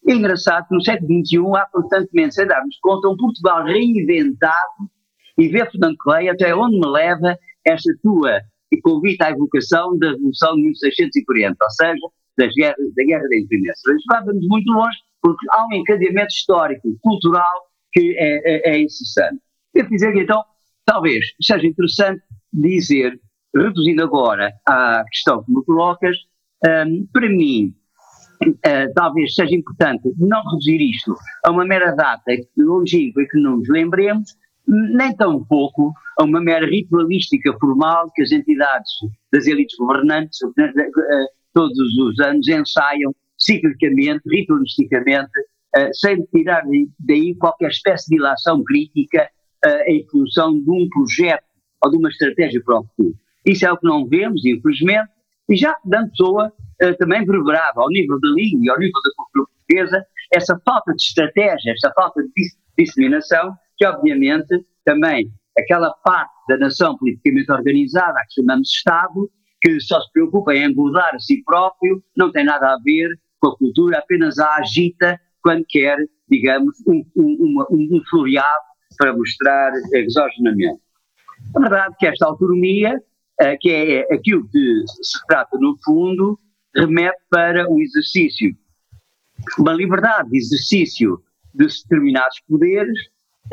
é 0.08 0.14
engraçado 0.14 0.68
que 0.68 0.76
no 0.76 0.84
século 0.84 1.10
XXI 1.26 1.38
há 1.56 1.66
constantemente, 1.72 2.36
sem 2.36 2.48
darmos 2.48 2.78
conta, 2.82 3.10
um 3.10 3.18
Portugal 3.18 3.64
reinventado 3.64 4.90
e 5.38 5.48
ver, 5.48 5.70
Fernando 5.72 5.96
Correia, 5.98 6.32
até 6.32 6.56
onde 6.56 6.80
me 6.80 6.88
leva 6.88 7.38
esta 7.66 7.92
tua 8.02 8.42
convite 8.84 9.22
à 9.24 9.32
evocação 9.32 9.98
da 9.98 10.12
Revolução 10.12 10.56
de 10.56 10.62
1640, 10.64 11.58
ou 11.62 11.70
seja, 11.72 12.08
das 12.38 12.54
guerras, 12.54 12.96
da 12.96 13.04
Guerra 13.04 13.28
da 13.28 13.38
Independência. 13.38 13.94
Vamos 14.10 14.48
muito 14.48 14.72
longe 14.72 14.98
porque 15.22 15.46
há 15.52 15.66
um 15.66 15.74
encadeamento 15.74 16.34
histórico, 16.34 16.98
cultural, 17.02 17.68
que 17.92 18.16
é, 18.18 18.70
é, 18.70 18.76
é 18.76 18.82
incessante. 18.82 19.42
Devo 19.74 19.90
dizer 19.90 20.14
que 20.14 20.22
então, 20.22 20.44
talvez 20.86 21.26
seja 21.42 21.68
interessante 21.68 22.22
dizer, 22.52 23.20
reduzindo 23.56 24.04
agora 24.04 24.52
à 24.68 25.04
questão 25.10 25.44
que 25.44 25.52
me 25.52 25.64
colocas, 25.64 26.16
um, 26.66 27.08
para 27.12 27.30
mim, 27.30 27.74
uh, 28.46 28.94
talvez 28.94 29.34
seja 29.36 29.56
importante 29.56 30.14
não 30.18 30.42
reduzir 30.44 30.82
isto 30.82 31.16
a 31.46 31.52
uma 31.52 31.66
mera 31.66 31.92
data 31.92 32.32
longínqua 32.58 33.24
que 33.30 33.40
não 33.40 33.58
nos 33.58 33.70
lembremos, 33.70 34.36
nem 34.68 35.16
tão 35.16 35.44
pouco 35.46 35.94
a 36.20 36.24
uma 36.24 36.42
mera 36.42 36.66
ritualística 36.66 37.58
formal 37.60 38.12
que 38.14 38.22
as 38.22 38.32
entidades 38.32 38.92
das 39.32 39.48
elites 39.48 39.76
governantes 39.78 40.40
uh, 40.42 40.52
todos 41.54 41.98
os 41.98 42.20
anos 42.20 42.48
ensaiam 42.48 43.16
ciclicamente, 43.38 44.22
ritualisticamente, 44.30 45.32
uh, 45.78 45.90
sem 45.94 46.24
tirar 46.26 46.64
daí 47.00 47.36
qualquer 47.36 47.70
espécie 47.70 48.10
de 48.10 48.18
ilação 48.18 48.64
crítica 48.64 49.30
em 49.88 50.08
função 50.10 50.54
de 50.54 50.72
um 50.72 50.88
projeto 50.88 51.44
ou 51.84 51.92
de 51.92 51.98
uma 51.98 52.10
estratégia 52.10 52.62
para 52.64 52.80
o 52.80 52.84
futuro. 52.84 53.16
Isso 53.46 53.66
é 53.66 53.72
o 53.72 53.78
que 53.78 53.88
não 53.88 54.08
vemos, 54.08 54.46
infelizmente, 54.46 55.10
e 55.50 55.56
já 55.56 55.76
Fernando 55.82 56.10
Pessoa 56.12 56.54
uh, 56.84 56.98
também 56.98 57.22
reverberava 57.22 57.82
ao 57.82 57.90
nível 57.90 58.20
da 58.20 58.30
língua 58.30 58.66
e 58.66 58.70
ao 58.70 58.80
nível 58.80 59.02
da 59.04 59.12
cultura 59.16 59.50
portuguesa 59.70 60.06
essa 60.32 60.60
falta 60.64 60.94
de 60.94 61.02
estratégia, 61.02 61.74
essa 61.74 61.92
falta 61.94 62.22
de 62.22 62.50
disseminação, 62.78 63.56
que 63.78 63.86
obviamente 63.86 64.66
também 64.86 65.32
aquela 65.58 65.92
parte 66.04 66.32
da 66.48 66.58
nação 66.58 66.98
politicamente 66.98 67.52
organizada, 67.52 68.20
a 68.20 68.26
que 68.26 68.36
chamamos 68.36 68.70
Estado, 68.70 69.30
que 69.62 69.80
só 69.80 70.00
se 70.02 70.12
preocupa 70.12 70.54
em 70.54 70.66
engordar 70.66 71.14
a 71.14 71.20
si 71.20 71.44
próprio, 71.44 72.02
não 72.16 72.32
tem 72.32 72.46
nada 72.46 72.74
a 72.74 72.78
ver 72.84 73.10
com 73.40 73.50
a 73.50 73.58
cultura, 73.58 74.00
apenas 74.00 74.38
a 74.40 74.56
agita 74.58 75.20
quando 75.42 75.66
quer, 75.68 75.98
digamos, 76.30 76.76
um, 76.88 77.04
um, 77.16 77.66
um, 77.72 77.98
um 77.98 78.02
floreado 78.10 78.70
para 78.98 79.16
mostrar 79.16 79.72
exogenamente. 79.94 80.80
A 81.56 81.60
verdade 81.60 81.94
é 81.94 81.98
que 81.98 82.08
esta 82.08 82.28
autonomia, 82.28 83.02
eh, 83.40 83.58
que 83.58 83.70
é 83.72 84.14
aquilo 84.14 84.48
que 84.50 84.84
se 85.02 85.26
trata 85.28 85.58
no 85.60 85.76
fundo, 85.84 86.40
remete 86.76 87.18
para 87.30 87.68
um 87.70 87.80
exercício, 87.80 88.56
uma 89.58 89.74
liberdade 89.74 90.30
de 90.30 90.38
exercício 90.38 91.22
de 91.54 91.66
determinados 91.66 92.40
poderes 92.48 92.98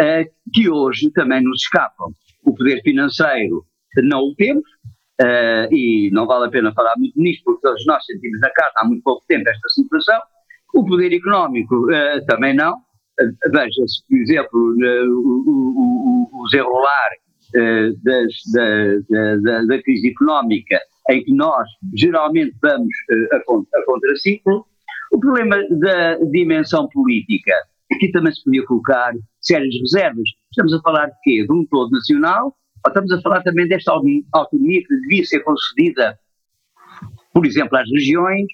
eh, 0.00 0.30
que 0.52 0.68
hoje 0.68 1.10
também 1.12 1.42
nos 1.42 1.62
escapam. 1.62 2.12
O 2.44 2.54
poder 2.54 2.82
financeiro 2.82 3.64
não 4.02 4.20
o 4.20 4.34
temos, 4.34 4.64
Uh, 5.18 5.72
e 5.74 6.10
não 6.12 6.26
vale 6.26 6.44
a 6.44 6.50
pena 6.50 6.74
falar 6.74 6.92
muito 6.98 7.18
nisto, 7.18 7.42
porque 7.42 7.62
todos 7.62 7.86
nós 7.86 8.04
sentimos 8.04 8.38
na 8.38 8.50
carta 8.50 8.80
há 8.82 8.84
muito 8.84 9.02
pouco 9.02 9.24
tempo 9.26 9.48
esta 9.48 9.68
situação. 9.70 10.20
O 10.74 10.84
poder 10.84 11.10
económico 11.10 11.86
também 12.26 12.54
não. 12.54 12.76
Veja-se, 13.50 14.06
por 14.06 14.18
exemplo, 14.18 14.60
o, 14.60 15.42
o, 15.46 16.30
o, 16.34 16.42
o 16.42 16.44
desenrolar 16.44 17.08
eh, 17.14 17.25
das, 18.02 18.32
da, 18.52 19.36
da, 19.38 19.62
da, 19.62 19.82
crise 19.82 20.10
económica, 20.10 20.78
em 21.10 21.22
que 21.24 21.32
nós 21.32 21.66
geralmente 21.94 22.54
vamos 22.62 22.94
uh, 23.10 23.34
a, 23.34 23.78
a 23.78 23.84
contraciclo, 23.84 24.66
o 25.12 25.20
problema 25.20 25.56
da 25.70 26.16
dimensão 26.30 26.88
política, 26.88 27.52
aqui 27.92 28.10
também 28.10 28.32
se 28.32 28.42
podia 28.44 28.64
colocar 28.66 29.12
sérias 29.40 29.74
reservas. 29.80 30.28
Estamos 30.50 30.74
a 30.74 30.80
falar 30.80 31.06
de 31.06 31.16
quê? 31.22 31.46
De 31.46 31.52
um 31.52 31.64
todo 31.66 31.90
nacional, 31.90 32.46
ou 32.84 32.88
estamos 32.88 33.12
a 33.12 33.20
falar 33.20 33.42
também 33.42 33.68
desta 33.68 33.92
autonomia 33.92 34.82
que 34.82 35.00
devia 35.02 35.24
ser 35.24 35.40
concedida, 35.40 36.18
por 37.32 37.46
exemplo, 37.46 37.78
às 37.78 37.88
regiões, 37.90 38.46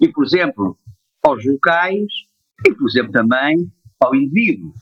e, 0.00 0.08
por 0.08 0.24
exemplo, 0.24 0.78
aos 1.22 1.44
locais, 1.44 2.06
e, 2.66 2.74
por 2.74 2.88
exemplo, 2.88 3.12
também 3.12 3.70
ao 4.00 4.14
indivíduo. 4.14 4.72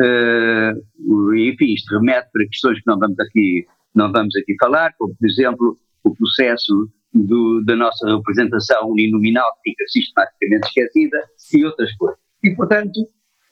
Uh, 0.00 1.34
enfim, 1.34 1.74
isto 1.74 1.98
remete 1.98 2.28
para 2.32 2.46
questões 2.46 2.78
que 2.78 2.86
não 2.86 2.98
vamos 2.98 3.20
aqui, 3.20 3.66
não 3.94 4.10
vamos 4.10 4.34
aqui 4.36 4.56
falar, 4.58 4.92
como 4.98 5.14
por 5.14 5.28
exemplo 5.28 5.76
o 6.04 6.14
processo 6.14 6.88
do, 7.12 7.62
da 7.64 7.76
nossa 7.76 8.08
representação 8.08 8.88
uninominal 8.88 9.46
que 9.62 9.70
fica 9.70 9.84
sistematicamente 9.88 10.66
esquecida 10.66 11.18
e 11.54 11.64
outras 11.64 11.94
coisas. 11.96 12.18
E 12.42 12.54
portanto, 12.56 12.96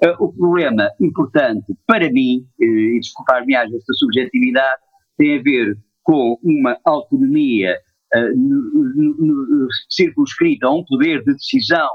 uh, 0.05 0.25
o 0.25 0.33
problema 0.33 0.89
importante 1.01 1.75
para 1.87 2.11
mim, 2.11 2.47
uh, 2.61 2.65
e 2.65 3.01
desculpar-me 3.01 3.55
esta 3.55 3.93
subjetividade, 3.95 4.81
tem 5.19 5.39
a 5.39 5.43
ver 5.43 5.77
com 6.03 6.39
uma 6.43 6.77
autonomia 6.85 7.77
circunscrita 9.89 10.67
a 10.67 10.75
um 10.75 10.85
poder 10.85 11.23
de 11.23 11.35
decisão 11.35 11.89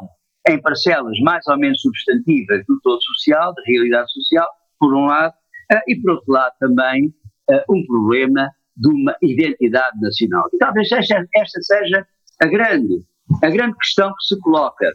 em 0.47 0.61
parcelas 0.61 1.17
mais 1.21 1.45
ou 1.47 1.57
menos 1.57 1.81
substantivas 1.81 2.63
do 2.67 2.79
todo 2.81 3.01
social, 3.01 3.53
da 3.53 3.61
realidade 3.65 4.11
social, 4.11 4.47
por 4.79 4.93
um 4.93 5.05
lado, 5.05 5.33
uh, 5.73 5.81
e 5.87 5.95
por 6.01 6.11
outro 6.11 6.31
lado 6.31 6.53
também 6.59 7.13
uh, 7.49 7.73
um 7.73 7.85
problema 7.85 8.49
de 8.77 8.89
uma 8.89 9.15
identidade 9.21 9.99
nacional. 9.99 10.47
E 10.53 10.57
talvez 10.57 10.91
esta, 10.91 11.25
esta 11.35 11.61
seja 11.61 12.05
a 12.41 12.47
grande, 12.47 13.01
a 13.43 13.49
grande 13.49 13.75
questão 13.77 14.09
que 14.09 14.25
se 14.25 14.39
coloca, 14.41 14.91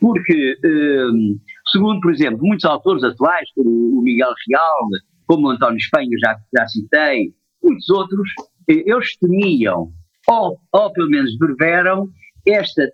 porque, 0.00 0.56
um, 0.64 1.38
segundo, 1.72 2.00
por 2.00 2.12
exemplo, 2.12 2.38
muitos 2.42 2.64
autores 2.64 3.02
atuais, 3.02 3.48
como 3.54 3.98
o 3.98 4.02
Miguel 4.02 4.32
Real, 4.48 4.88
como 5.26 5.48
o 5.48 5.50
António 5.50 5.78
Espanha, 5.78 6.16
já, 6.20 6.36
já 6.56 6.68
citei, 6.68 7.34
muitos 7.62 7.88
outros, 7.90 8.28
eh, 8.68 8.84
eles 8.86 9.16
temiam, 9.18 9.90
ou, 10.28 10.60
ou 10.72 10.92
pelo 10.92 11.08
menos 11.08 11.36
breveram, 11.38 12.08
esta 12.46 12.88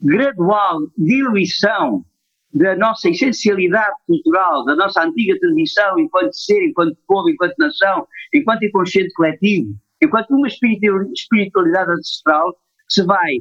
gradual 0.00 0.80
diluição 0.96 2.04
da 2.52 2.76
nossa 2.76 3.10
essencialidade 3.10 3.94
cultural, 4.06 4.64
da 4.64 4.74
nossa 4.74 5.02
antiga 5.02 5.38
tradição 5.38 5.98
enquanto 5.98 6.32
ser, 6.32 6.64
enquanto 6.64 6.96
povo, 7.06 7.28
enquanto 7.28 7.54
nação, 7.58 8.06
enquanto 8.32 8.64
inconsciente 8.64 9.12
coletivo, 9.12 9.74
enquanto 10.02 10.30
uma 10.30 10.48
espiritualidade 10.48 11.92
ancestral 11.92 12.56
se 12.88 13.04
vai 13.04 13.38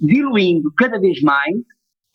diluindo 0.00 0.72
cada 0.76 0.98
vez 0.98 1.20
mais, 1.22 1.54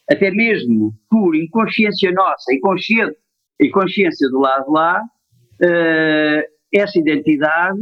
até 0.10 0.32
mesmo 0.32 0.94
por 1.10 1.36
inconsciência 1.36 2.12
nossa 2.12 2.54
e 2.54 2.60
consciência, 2.60 3.16
e 3.60 3.70
consciência 3.70 4.30
do 4.30 4.40
lado 4.40 4.70
lá, 4.72 5.02
uh, 5.02 6.54
essa 6.74 7.00
identidade, 7.00 7.80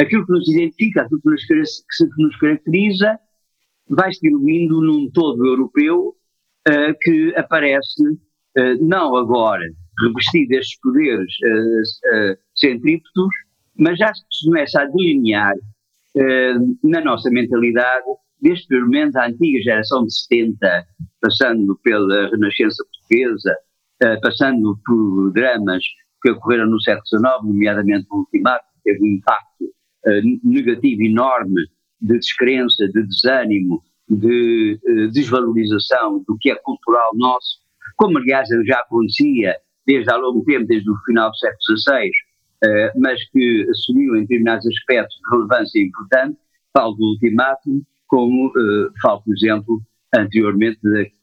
aquilo 0.00 0.26
que 0.26 0.32
nos 0.32 0.48
identifica, 0.48 1.02
aquilo 1.02 1.20
que 1.20 1.30
nos, 1.30 1.44
que 1.46 2.22
nos 2.22 2.36
caracteriza, 2.36 3.18
vai 3.94 4.12
se 4.12 4.20
diluindo 4.20 4.80
num 4.80 5.10
todo 5.10 5.46
europeu 5.46 6.14
uh, 6.68 6.94
que 7.00 7.34
aparece 7.36 8.02
uh, 8.02 8.86
não 8.86 9.16
agora 9.16 9.64
revestido 10.00 10.48
destes 10.48 10.80
poderes 10.80 11.32
uh, 11.44 12.38
centrípetos, 12.56 13.28
mas 13.76 13.98
já 13.98 14.12
se 14.14 14.46
começa 14.46 14.80
a 14.80 14.86
delinear 14.86 15.54
na 16.84 17.00
nossa 17.00 17.30
mentalidade 17.30 18.04
desde 18.38 18.66
pelo 18.66 18.86
menos 18.86 19.16
a 19.16 19.28
antiga 19.28 19.62
geração 19.62 20.04
de 20.04 20.14
70, 20.14 20.86
passando 21.22 21.74
pela 21.82 22.28
Renascença 22.28 22.84
Portuguesa, 22.84 23.56
passando 24.20 24.78
por 24.84 25.32
dramas 25.32 25.82
que 26.20 26.30
ocorreram 26.32 26.66
no 26.66 26.78
século 26.82 27.06
XIX, 27.06 27.24
nomeadamente 27.44 28.06
o 28.10 28.18
Ultimato, 28.18 28.62
que 28.74 28.92
teve 28.92 29.02
um 29.02 29.14
impacto 29.14 29.64
negativo 30.44 31.02
enorme 31.02 31.62
de 32.02 32.18
descrença, 32.18 32.88
de 32.88 33.02
desânimo, 33.04 33.82
de 34.08 34.78
uh, 34.84 35.10
desvalorização 35.12 36.22
do 36.26 36.36
que 36.38 36.50
é 36.50 36.56
cultural 36.56 37.10
nosso, 37.14 37.60
como 37.96 38.18
aliás 38.18 38.48
já 38.66 38.78
acontecia 38.80 39.54
desde 39.86 40.10
há 40.10 40.16
longo 40.16 40.44
tempo, 40.44 40.66
desde 40.66 40.90
o 40.90 40.96
final 41.06 41.30
do 41.30 41.36
século 41.36 41.78
XVI, 41.78 42.08
uh, 42.08 43.00
mas 43.00 43.22
que 43.30 43.66
assumiu 43.70 44.16
em 44.16 44.22
determinados 44.22 44.66
aspectos 44.66 45.16
de 45.16 45.30
relevância 45.30 45.80
importante, 45.80 46.38
falo 46.76 46.94
do 46.94 47.04
ultimátum, 47.04 47.82
como 48.06 48.48
uh, 48.48 48.92
falo, 49.00 49.22
por 49.22 49.34
exemplo, 49.34 49.80
anteriormente 50.14 50.78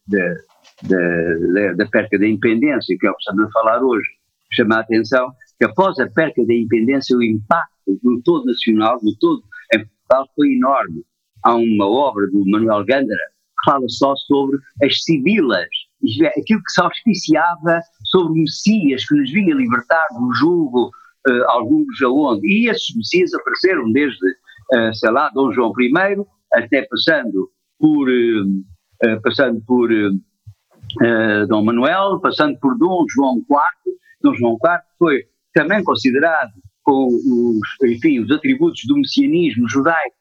da, 0.07 0.27
da, 0.87 1.73
da, 1.73 1.85
perca 1.87 2.17
da 2.17 2.27
independência, 2.27 2.97
que 2.97 3.05
é 3.05 3.11
o 3.11 3.13
que 3.13 3.21
estamos 3.21 3.45
a 3.45 3.51
falar 3.51 3.83
hoje. 3.83 4.09
Chama 4.51 4.77
a 4.77 4.79
atenção 4.79 5.31
que 5.59 5.65
após 5.65 5.99
a 5.99 6.07
perca 6.07 6.43
da 6.45 6.53
independência, 6.53 7.15
o 7.15 7.21
impacto 7.21 7.69
no 8.03 8.21
todo 8.23 8.45
nacional, 8.45 8.99
no 9.03 9.15
todo 9.17 9.43
foi 10.35 10.53
enorme. 10.53 11.03
Há 11.43 11.55
uma 11.55 11.87
obra 11.87 12.27
do 12.27 12.43
Manuel 12.45 12.85
Gândara 12.85 13.21
que 13.59 13.71
fala 13.71 13.87
só 13.87 14.15
sobre 14.15 14.57
as 14.83 15.03
civilas, 15.03 15.67
é, 16.21 16.27
aquilo 16.27 16.61
que 16.63 16.71
se 16.71 16.81
auspiciava 16.81 17.81
sobre 18.05 18.31
o 18.33 18.43
Messias 18.43 19.05
que 19.05 19.15
nos 19.15 19.31
vinha 19.31 19.53
libertar 19.53 20.05
do 20.17 20.33
jugo, 20.33 20.87
uh, 21.27 21.49
alguns 21.49 22.01
aonde. 22.01 22.47
E 22.47 22.69
esses 22.69 22.95
Messias 22.95 23.33
apareceram 23.33 23.91
desde, 23.91 24.25
uh, 24.73 24.93
sei 24.93 25.11
lá, 25.11 25.29
Dom 25.33 25.51
João 25.51 25.73
I, 25.79 26.15
até 26.53 26.85
passando 26.89 27.49
por, 27.77 28.09
uh, 28.09 29.21
passando 29.21 29.61
por 29.65 29.89
Dom 31.47 31.63
Manuel, 31.63 32.19
passando 32.19 32.57
por 32.59 32.77
Dom 32.77 33.05
João 33.09 33.37
IV. 33.37 33.95
Dom 34.21 34.33
João 34.33 34.53
IV 34.53 34.79
foi 34.97 35.23
também 35.53 35.83
considerado 35.83 36.51
com 36.89 37.07
os, 37.07 37.59
enfim, 37.83 38.19
os 38.19 38.31
atributos 38.31 38.81
do 38.87 38.95
messianismo 38.95 39.69
judaico 39.69 40.15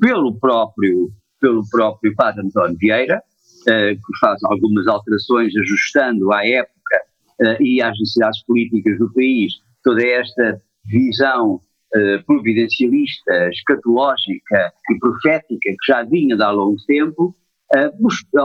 pelo 0.00 0.34
próprio 0.38 1.10
pelo 1.42 1.68
próprio 1.68 2.14
Padre 2.14 2.46
António 2.46 2.78
Vieira, 2.78 3.18
uh, 3.18 3.94
que 3.94 4.18
faz 4.20 4.42
algumas 4.44 4.86
alterações 4.86 5.52
ajustando 5.56 6.32
à 6.32 6.46
época 6.46 7.02
uh, 7.40 7.62
e 7.62 7.82
às 7.82 7.98
necessidades 7.98 8.42
políticas 8.46 8.96
do 8.98 9.12
país 9.12 9.54
toda 9.82 10.06
esta 10.06 10.62
visão 10.86 11.56
uh, 11.56 12.24
providencialista, 12.24 13.48
escatológica 13.48 14.72
e 14.88 14.98
profética 15.00 15.70
que 15.70 15.86
já 15.86 16.04
vinha 16.04 16.36
de 16.36 16.42
há 16.42 16.50
longo 16.50 16.76
tempo, 16.86 17.34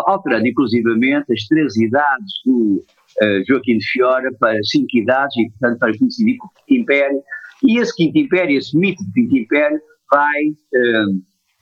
alterando 0.07 0.48
inclusivamente 0.48 1.34
as 1.34 1.43
três 1.48 1.75
idades 1.75 2.31
do 2.46 2.81
Joaquim 3.47 3.77
de 3.77 3.85
Fiora 3.87 4.29
para 4.39 4.57
cinco 4.63 4.97
idades 4.97 5.35
e, 5.37 5.49
portanto, 5.51 5.79
para 5.79 5.97
coincidir 5.97 6.37
com 6.37 6.47
o 6.47 6.51
Quinto 6.65 6.81
Império. 6.81 7.23
E 7.63 7.79
esse 7.79 7.95
Quinto 7.95 8.17
Império, 8.17 8.57
esse 8.57 8.77
mito 8.77 9.03
do 9.03 9.11
Quinto 9.13 9.37
Império, 9.37 9.79
vai, 10.11 10.43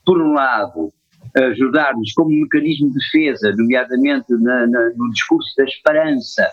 por 0.06 0.22
um 0.22 0.34
lado, 0.34 0.94
ajudar-nos 1.36 2.14
como 2.14 2.30
mecanismo 2.30 2.90
de 2.90 2.96
defesa, 2.96 3.54
nomeadamente 3.58 4.32
na, 4.42 4.68
na, 4.68 4.90
no 4.96 5.10
discurso 5.12 5.54
da 5.58 5.64
esperança, 5.64 6.48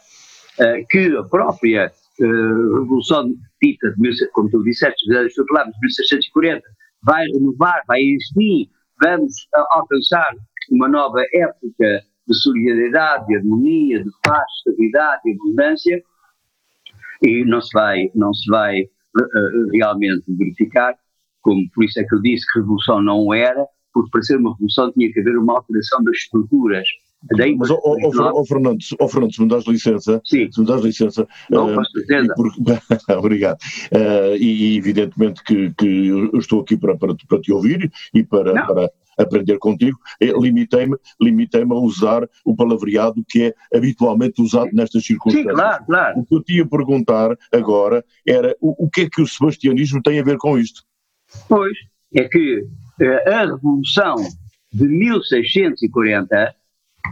uh, 0.59 0.87
que 0.89 1.17
a 1.17 1.23
própria 1.25 1.93
Revolução 2.19 3.35
dita, 3.61 3.95
de, 3.97 4.29
como 4.33 4.51
tu 4.51 4.63
disseste, 4.63 5.07
de 5.07 5.15
1640, 5.15 6.63
vai 7.03 7.27
renovar, 7.27 7.83
vai 7.89 8.01
existir, 8.01 8.69
vamos 9.03 9.35
alcançar 9.71 10.29
uma 10.71 10.89
nova 10.89 11.23
época 11.33 12.05
de 12.27 12.35
solidariedade, 12.35 13.27
de 13.27 13.37
harmonia, 13.37 14.03
de 14.03 14.11
paz, 14.23 14.45
estabilidade 14.59 15.23
e 15.27 15.33
abundância, 15.33 16.03
e 17.23 17.45
não 17.45 17.61
se 17.61 17.71
vai, 17.73 18.11
não 18.15 18.33
se 18.33 18.51
vai 18.51 18.83
uh, 18.83 19.71
realmente 19.73 20.25
verificar, 20.29 20.95
como 21.41 21.63
por 21.75 21.85
isso 21.85 22.01
é 22.01 22.05
que 22.05 22.15
eu 22.15 22.23
disse 22.23 22.45
que 22.53 22.61
revolução 22.61 23.03
não 23.03 23.33
era, 23.35 23.67
porque 23.93 24.11
para 24.11 24.23
ser 24.23 24.37
uma 24.39 24.53
revolução 24.53 24.93
tinha 24.93 25.13
que 25.13 25.21
haver 25.21 25.37
uma 25.37 25.55
alteração 25.55 26.03
das 26.05 26.17
estruturas. 26.17 26.87
Daí, 27.37 27.57
Mas, 27.57 27.71
oh, 27.71 27.81
oh, 27.85 27.99
oh, 28.35 28.45
Fernando, 28.45 28.79
oh, 28.99 29.09
Fernando, 29.09 29.35
se 29.35 29.43
me 29.43 29.49
dás 29.49 29.65
licença, 29.67 30.21
Sim. 30.25 30.51
se 30.51 30.61
me 30.61 30.67
dás 30.67 30.83
licença, 30.83 31.27
não, 31.49 31.73
uh, 31.73 31.83
porque, 32.35 32.61
obrigado, 33.17 33.59
uh, 33.93 34.37
e 34.37 34.77
evidentemente 34.77 35.43
que, 35.45 35.73
que, 35.75 36.09
eu 36.09 36.39
estou 36.39 36.61
aqui 36.61 36.77
para, 36.77 36.97
para, 36.97 37.15
para 37.29 37.41
te 37.41 37.53
ouvir 37.53 37.91
e 38.13 38.25
para, 38.25 38.53
para 38.67 38.91
aprender 39.17 39.59
contigo, 39.59 39.99
eh, 40.21 40.33
limitei-me 40.33 40.97
limitei 41.21 41.63
a 41.63 41.75
usar 41.75 42.29
o 42.45 42.57
palavreado 42.57 43.23
que 43.29 43.45
é 43.45 43.77
habitualmente 43.77 44.41
usado 44.41 44.71
nestas 44.73 45.05
circunstâncias. 45.05 45.55
Sim, 45.55 45.55
claro, 45.55 45.85
claro. 45.85 46.21
O 46.21 46.27
que 46.27 46.35
eu 46.35 46.43
te 46.43 46.57
ia 46.57 46.67
perguntar 46.67 47.37
agora 47.53 48.05
era 48.27 48.57
o, 48.61 48.87
o 48.87 48.91
que 48.91 49.03
é 49.03 49.11
que 49.11 49.21
o 49.21 49.27
sebastianismo 49.27 50.03
tem 50.03 50.19
a 50.19 50.25
ver 50.25 50.39
com 50.39 50.59
isto? 50.59 50.83
Pois, 51.49 51.77
é 52.15 52.25
que 52.25 52.67
a 53.27 53.41
Revolução 53.41 54.17
de 54.73 54.89
1640 54.89 56.35
eh, 56.35 56.55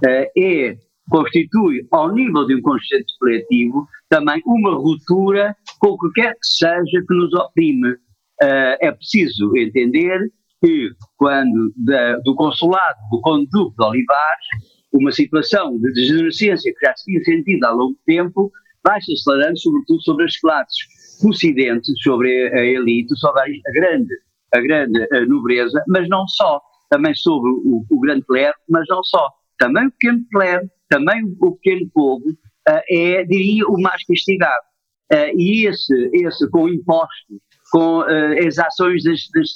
é, 0.06 0.76
constitui, 1.10 1.86
ao 1.90 2.12
nível 2.12 2.46
de 2.46 2.56
um 2.56 2.62
conceito 2.62 3.12
coletivo, 3.18 3.86
também 4.08 4.40
uma 4.46 4.74
ruptura 4.74 5.56
com 5.78 5.88
o 5.88 5.98
que 5.98 6.20
quer 6.20 6.32
que 6.32 6.46
seja 6.46 7.04
que 7.06 7.14
nos 7.14 7.32
oprime. 7.34 7.96
Eh, 8.42 8.78
é 8.80 8.92
preciso 8.92 9.54
entender 9.56 10.30
que, 10.64 10.90
quando 11.16 11.72
da, 11.76 12.16
do 12.18 12.34
consulado 12.34 12.98
do 13.10 13.20
Conde 13.20 13.48
Duque 13.50 13.76
de 13.76 13.84
Olivares, 13.84 14.46
uma 14.92 15.12
situação 15.12 15.78
de 15.78 15.92
degenerescência 15.92 16.72
que 16.72 16.86
já 16.86 16.94
se 16.96 17.04
tinha 17.04 17.22
sentido 17.24 17.64
há 17.64 17.70
longo 17.70 17.98
tempo, 18.06 18.50
vai-se 18.84 19.12
acelerando, 19.12 19.58
sobretudo 19.58 20.02
sobre 20.02 20.24
as 20.24 20.36
classes 20.38 20.76
dissidentes, 21.22 21.92
sobre 22.02 22.48
a 22.48 22.64
elite, 22.64 23.14
sobre 23.18 23.42
a 23.42 23.72
grande 23.72 24.14
a 24.52 24.60
grande 24.60 25.06
a 25.12 25.26
nobreza, 25.26 25.82
mas 25.88 26.08
não 26.08 26.26
só, 26.26 26.60
também 26.88 27.14
sobre 27.14 27.50
o, 27.50 27.84
o, 27.88 28.00
grande 28.00 28.24
clero, 28.26 28.54
mas 28.68 28.84
não 28.88 29.02
só, 29.04 29.28
também 29.60 29.86
o 29.86 29.90
pequeno 29.92 30.24
clero, 30.32 30.70
também 30.88 31.36
o 31.40 31.54
pequeno 31.56 31.88
povo 31.94 32.24
uh, 32.28 32.82
é, 32.90 33.24
diria, 33.24 33.64
o 33.68 33.80
mais 33.80 34.02
castigado. 34.04 34.64
Uh, 35.12 35.38
e 35.38 35.66
esse, 35.66 36.10
esse 36.14 36.48
com 36.50 36.68
impostos, 36.68 37.36
com 37.70 38.00
uh, 38.00 38.46
as 38.46 38.58
ações 38.58 39.04
das, 39.04 39.20
das, 39.34 39.48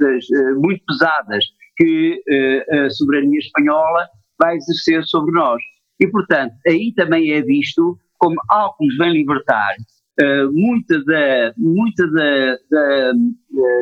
das, 0.00 0.24
muito 0.56 0.82
pesadas 0.86 1.44
que 1.76 2.22
a 2.70 2.90
soberania 2.90 3.38
espanhola 3.38 4.06
vai 4.38 4.56
exercer 4.56 5.02
sobre 5.04 5.32
nós. 5.32 5.62
E, 5.98 6.06
portanto, 6.08 6.52
aí 6.66 6.92
também 6.94 7.30
é 7.30 7.40
visto 7.40 7.98
como 8.18 8.36
algo 8.50 8.76
que 8.78 8.86
nos 8.86 8.96
vem 8.98 9.12
libertar 9.12 9.74
eh, 10.20 10.44
muita, 10.52 11.02
da, 11.04 11.54
muita 11.56 12.06
da, 12.10 12.56
da, 12.70 13.12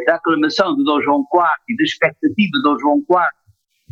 da, 0.06 0.14
aclamação 0.14 0.76
de 0.76 0.84
Dom 0.84 1.00
João 1.02 1.20
IV 1.34 1.42
e 1.68 1.76
da 1.76 1.82
expectativa 1.82 2.50
de 2.52 2.62
Dom 2.62 2.78
João 2.78 2.98
IV 2.98 3.26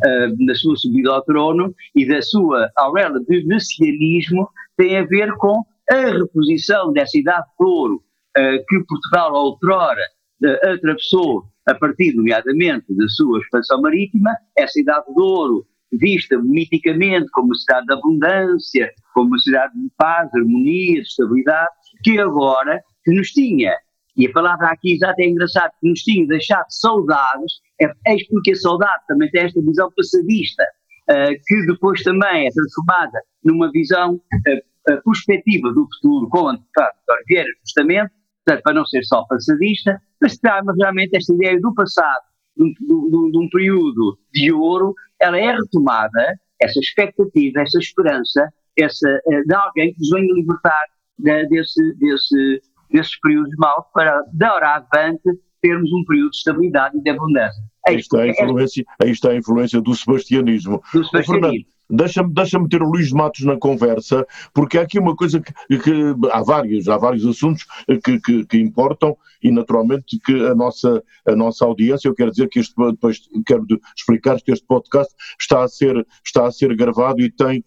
uh, 0.04 0.44
na 0.44 0.54
sua 0.54 0.76
subida 0.76 1.10
ao 1.10 1.22
trono 1.22 1.74
e 1.94 2.06
da 2.06 2.20
sua 2.22 2.70
auréola 2.76 3.20
de 3.20 3.44
messianismo 3.46 4.48
tem 4.76 4.98
a 4.98 5.04
ver 5.04 5.32
com 5.36 5.62
a 5.90 5.96
reposição 5.96 6.92
dessa 6.92 7.18
idade 7.18 7.46
de 7.58 7.64
ouro 7.64 7.96
uh, 7.96 8.64
que 8.68 8.84
Portugal 8.88 9.32
outrora 9.34 10.02
uh, 10.44 10.70
atravessou 10.72 11.44
a 11.66 11.74
partir, 11.74 12.14
nomeadamente, 12.14 12.86
da 12.94 13.08
sua 13.08 13.40
expansão 13.40 13.80
marítima, 13.80 14.30
essa 14.56 14.80
idade 14.80 15.06
de 15.06 15.20
ouro 15.20 15.66
vista 15.92 16.38
miticamente 16.38 17.28
como 17.32 17.54
cidade 17.54 17.86
de 17.86 17.94
abundância, 17.94 18.90
como 19.14 19.38
cidade 19.38 19.72
de 19.74 19.90
paz, 19.96 20.28
harmonia, 20.34 21.00
de 21.00 21.08
estabilidade, 21.08 21.70
que 22.02 22.18
agora 22.18 22.80
que 23.04 23.12
nos 23.12 23.30
tinha, 23.30 23.72
e 24.16 24.26
a 24.26 24.32
palavra 24.32 24.68
aqui 24.68 24.94
exata 24.94 25.22
é 25.22 25.26
engraçado, 25.26 25.72
que 25.80 25.90
nos 25.90 26.00
tinha 26.00 26.26
deixado 26.26 26.66
saudades, 26.70 27.60
é, 27.80 27.84
é 27.84 28.16
porque 28.30 28.52
a 28.52 28.56
saudade 28.56 29.02
também 29.06 29.30
tem 29.30 29.42
esta 29.42 29.60
visão 29.60 29.92
passadista, 29.94 30.64
uh, 31.10 31.32
que 31.46 31.66
depois 31.66 32.02
também 32.02 32.46
é 32.46 32.50
transformada 32.50 33.20
numa 33.44 33.70
visão 33.70 34.14
uh, 34.14 34.92
uh, 34.92 35.02
perspectiva 35.04 35.70
do 35.72 35.86
futuro, 35.94 36.28
com 36.30 36.48
António 36.48 37.24
Vieira, 37.28 37.48
justamente, 37.62 38.10
portanto, 38.44 38.62
para 38.62 38.74
não 38.74 38.86
ser 38.86 39.04
só 39.04 39.22
passadista, 39.28 40.00
mas 40.20 40.38
traz 40.38 40.64
realmente 40.78 41.14
esta 41.14 41.34
ideia 41.34 41.60
do 41.60 41.74
passado, 41.74 42.24
de, 42.56 43.38
um 43.38 43.48
período 43.52 44.18
de 44.32 44.50
ouro, 44.50 44.94
ela 45.20 45.38
é 45.38 45.52
retomada, 45.52 46.38
essa 46.62 46.80
expectativa, 46.80 47.60
essa 47.60 47.78
esperança, 47.78 48.48
essa, 48.78 49.20
de 49.46 49.54
alguém 49.54 49.92
que 49.92 50.00
nos 50.00 50.08
venha 50.08 50.32
libertar 50.32 50.84
desse, 51.18 51.94
desse, 51.96 52.62
desses 52.90 53.18
períodos 53.20 53.52
maus 53.56 53.84
para, 53.92 54.22
da 54.32 54.54
hora 54.54 54.74
avante, 54.76 55.22
termos 55.60 55.92
um 55.92 56.04
período 56.04 56.30
de 56.30 56.36
estabilidade 56.36 56.98
e 56.98 57.02
de 57.02 57.10
abundância. 57.10 57.62
Aí 57.86 57.96
está, 57.96 58.22
a 58.22 58.28
influência, 58.28 58.84
aí 59.02 59.10
está 59.10 59.30
a 59.30 59.36
influência 59.36 59.80
do 59.80 59.94
sebastianismo. 59.94 60.82
Do 60.92 61.04
sebastianismo. 61.04 61.66
Deixa-me 61.88 62.32
deixa 62.32 62.58
ter 62.68 62.82
o 62.82 62.88
Luís 62.88 63.12
Matos 63.12 63.44
na 63.44 63.56
conversa, 63.56 64.26
porque 64.52 64.78
há 64.78 64.82
aqui 64.82 64.98
uma 64.98 65.14
coisa 65.14 65.40
que, 65.40 65.78
que 65.78 66.14
há 66.32 66.42
vários, 66.42 66.88
há 66.88 66.96
vários 66.96 67.26
assuntos 67.26 67.66
que, 68.04 68.20
que, 68.20 68.44
que, 68.46 68.58
importam 68.58 69.16
e 69.42 69.50
naturalmente 69.50 70.18
que 70.24 70.32
a 70.46 70.54
nossa, 70.54 71.02
a 71.26 71.36
nossa 71.36 71.64
audiência, 71.64 72.08
eu 72.08 72.14
quero 72.14 72.30
dizer 72.30 72.48
que 72.48 72.58
este, 72.58 72.74
depois 72.76 73.20
quero 73.46 73.66
explicar 73.96 74.40
que 74.40 74.52
este 74.52 74.66
podcast 74.66 75.12
está 75.38 75.62
a 75.62 75.68
ser, 75.68 76.06
está 76.24 76.46
a 76.46 76.52
ser 76.52 76.74
gravado 76.76 77.20
e 77.20 77.30
tem 77.30 77.62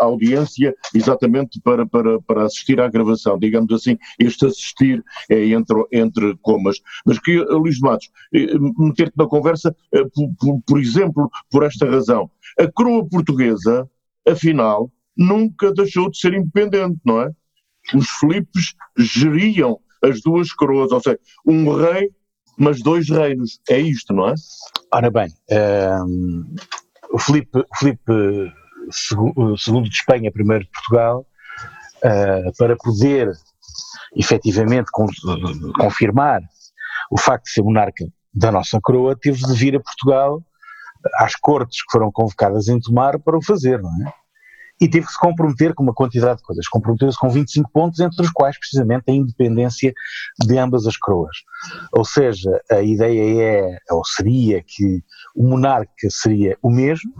a 0.00 0.04
audiência 0.04 0.74
exatamente 0.94 1.60
para, 1.60 1.86
para, 1.86 2.20
para 2.22 2.44
assistir 2.44 2.80
à 2.80 2.88
gravação, 2.88 3.38
digamos 3.38 3.72
assim, 3.72 3.98
este 4.18 4.46
assistir 4.46 5.04
é 5.30 5.46
entre, 5.48 5.84
entre 5.92 6.36
comas. 6.42 6.80
Mas 7.04 7.18
que, 7.18 7.38
Luís 7.38 7.78
Matos, 7.80 8.10
eh, 8.32 8.46
meter-te 8.78 9.16
na 9.16 9.26
conversa, 9.26 9.74
uh, 9.94 10.10
por, 10.10 10.28
por, 10.38 10.62
por 10.66 10.80
exemplo, 10.80 11.30
por 11.50 11.64
esta 11.64 11.88
razão, 11.88 12.30
a 12.58 12.70
coroa 12.72 13.08
portuguesa, 13.08 13.88
afinal, 14.26 14.90
nunca 15.16 15.72
deixou 15.72 16.10
de 16.10 16.18
ser 16.18 16.34
independente, 16.34 16.98
não 17.04 17.22
é? 17.22 17.30
Os 17.94 18.08
Filipes 18.20 18.74
geriam 18.98 19.80
as 20.02 20.20
duas 20.20 20.52
coroas, 20.52 20.92
ou 20.92 21.00
seja, 21.00 21.18
um 21.46 21.74
rei, 21.74 22.10
mas 22.58 22.82
dois 22.82 23.08
reinos. 23.08 23.60
É 23.68 23.78
isto, 23.78 24.12
não 24.12 24.28
é? 24.28 24.34
Ora 24.92 25.10
bem, 25.10 25.28
um, 25.50 25.54
ehm, 25.54 26.56
o 27.12 27.18
Filipe, 27.18 27.64
Filipe 27.78 28.12
II 28.12 29.82
de 29.82 29.88
Espanha, 29.88 30.30
primeiro 30.32 30.64
de 30.64 30.70
Portugal, 30.70 31.26
uh, 31.98 32.52
para 32.58 32.76
poder 32.76 33.32
efetivamente 34.16 34.90
con 34.92 35.06
confirmar 35.76 36.42
o 37.10 37.18
facto 37.18 37.44
de 37.44 37.50
ser 37.52 37.62
monarca 37.62 38.04
da 38.32 38.52
nossa 38.52 38.80
coroa, 38.80 39.16
teve 39.16 39.38
de 39.38 39.54
vir 39.54 39.76
a 39.76 39.80
Portugal 39.80 40.42
às 41.18 41.34
cortes 41.36 41.82
que 41.82 41.90
foram 41.90 42.10
convocadas 42.10 42.68
em 42.68 42.80
Tomar 42.80 43.18
para 43.18 43.36
o 43.36 43.44
fazer, 43.44 43.80
não 43.80 43.90
é? 44.06 44.12
E 44.80 44.88
teve 44.88 45.06
que 45.06 45.12
se 45.12 45.18
comprometer 45.18 45.74
com 45.74 45.82
uma 45.82 45.92
quantidade 45.92 46.38
de 46.38 46.44
coisas. 46.44 46.68
Comprometeu-se 46.68 47.18
com 47.18 47.28
25 47.28 47.68
pontos, 47.72 47.98
entre 47.98 48.22
os 48.22 48.30
quais 48.30 48.56
precisamente 48.56 49.04
a 49.08 49.12
independência 49.12 49.92
de 50.46 50.56
ambas 50.56 50.86
as 50.86 50.96
coroas. 50.96 51.36
Ou 51.92 52.04
seja, 52.04 52.60
a 52.70 52.80
ideia 52.80 53.42
é, 53.42 53.78
ou 53.90 54.04
seria, 54.04 54.62
que 54.64 55.02
o 55.34 55.48
monarca 55.48 55.90
seria 56.08 56.56
o 56.62 56.70
mesmo, 56.70 57.12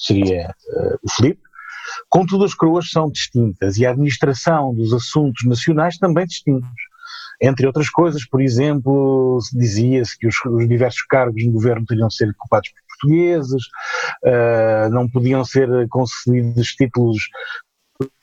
seria 0.00 0.54
uh, 0.68 0.98
o 1.02 1.10
Filipe, 1.10 1.42
contudo 2.08 2.44
as 2.44 2.54
coroas 2.54 2.90
são 2.90 3.10
distintas 3.10 3.76
e 3.76 3.86
a 3.86 3.90
administração 3.90 4.74
dos 4.74 4.92
assuntos 4.92 5.44
nacionais 5.44 5.98
também 5.98 6.26
distintos. 6.26 6.70
Entre 7.40 7.66
outras 7.66 7.90
coisas, 7.90 8.24
por 8.24 8.40
exemplo, 8.40 9.38
dizia-se 9.52 10.16
que 10.16 10.28
os, 10.28 10.36
os, 10.46 10.68
diversos 10.68 11.02
cargos 11.02 11.44
no 11.44 11.52
governo 11.52 11.84
teriam 11.84 12.06
de 12.06 12.14
ser 12.14 12.30
ocupados 12.30 12.70
por 12.70 12.81
portugueses, 13.02 13.62
uh, 14.24 14.90
não 14.90 15.08
podiam 15.08 15.44
ser 15.44 15.68
concedidos 15.88 16.68
títulos 16.68 17.18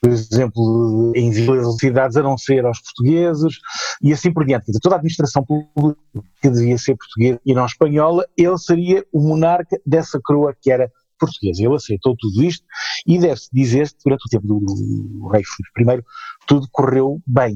por 0.01 0.09
exemplo, 0.09 1.13
em 1.15 1.31
cidades 1.79 2.17
a 2.17 2.23
não 2.23 2.37
ser 2.37 2.65
aos 2.65 2.79
portugueses 2.81 3.59
e 4.01 4.11
assim 4.11 4.31
por 4.31 4.45
diante. 4.45 4.71
Toda 4.81 4.95
a 4.95 4.97
administração 4.97 5.43
pública 5.43 5.97
devia 6.43 6.77
ser 6.77 6.95
portuguesa 6.95 7.39
e 7.45 7.53
não 7.53 7.65
espanhola, 7.65 8.25
ele 8.37 8.57
seria 8.57 9.05
o 9.13 9.21
monarca 9.21 9.79
dessa 9.85 10.19
coroa 10.21 10.55
que 10.59 10.71
era 10.71 10.91
portuguesa. 11.19 11.63
Ele 11.63 11.75
aceitou 11.75 12.15
tudo 12.17 12.43
isto 12.43 12.65
e 13.05 13.19
deve-se 13.19 13.49
dizer 13.51 13.89
que 13.89 13.97
durante 14.05 14.25
o 14.25 14.29
tempo 14.29 14.47
do, 14.47 14.59
do 14.59 15.27
rei 15.29 15.43
Filipe 15.43 16.01
I 16.01 16.03
tudo 16.47 16.67
correu 16.71 17.21
bem. 17.27 17.55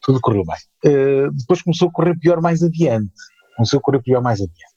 Tudo 0.00 0.20
correu 0.20 0.44
bem. 0.44 0.56
Uh, 0.92 1.32
depois 1.32 1.62
começou 1.62 1.88
a 1.88 1.92
correr 1.92 2.18
pior 2.18 2.40
mais 2.40 2.62
adiante. 2.62 3.12
Começou 3.56 3.78
a 3.78 3.82
correr 3.82 4.02
pior 4.02 4.22
mais 4.22 4.40
adiante. 4.40 4.72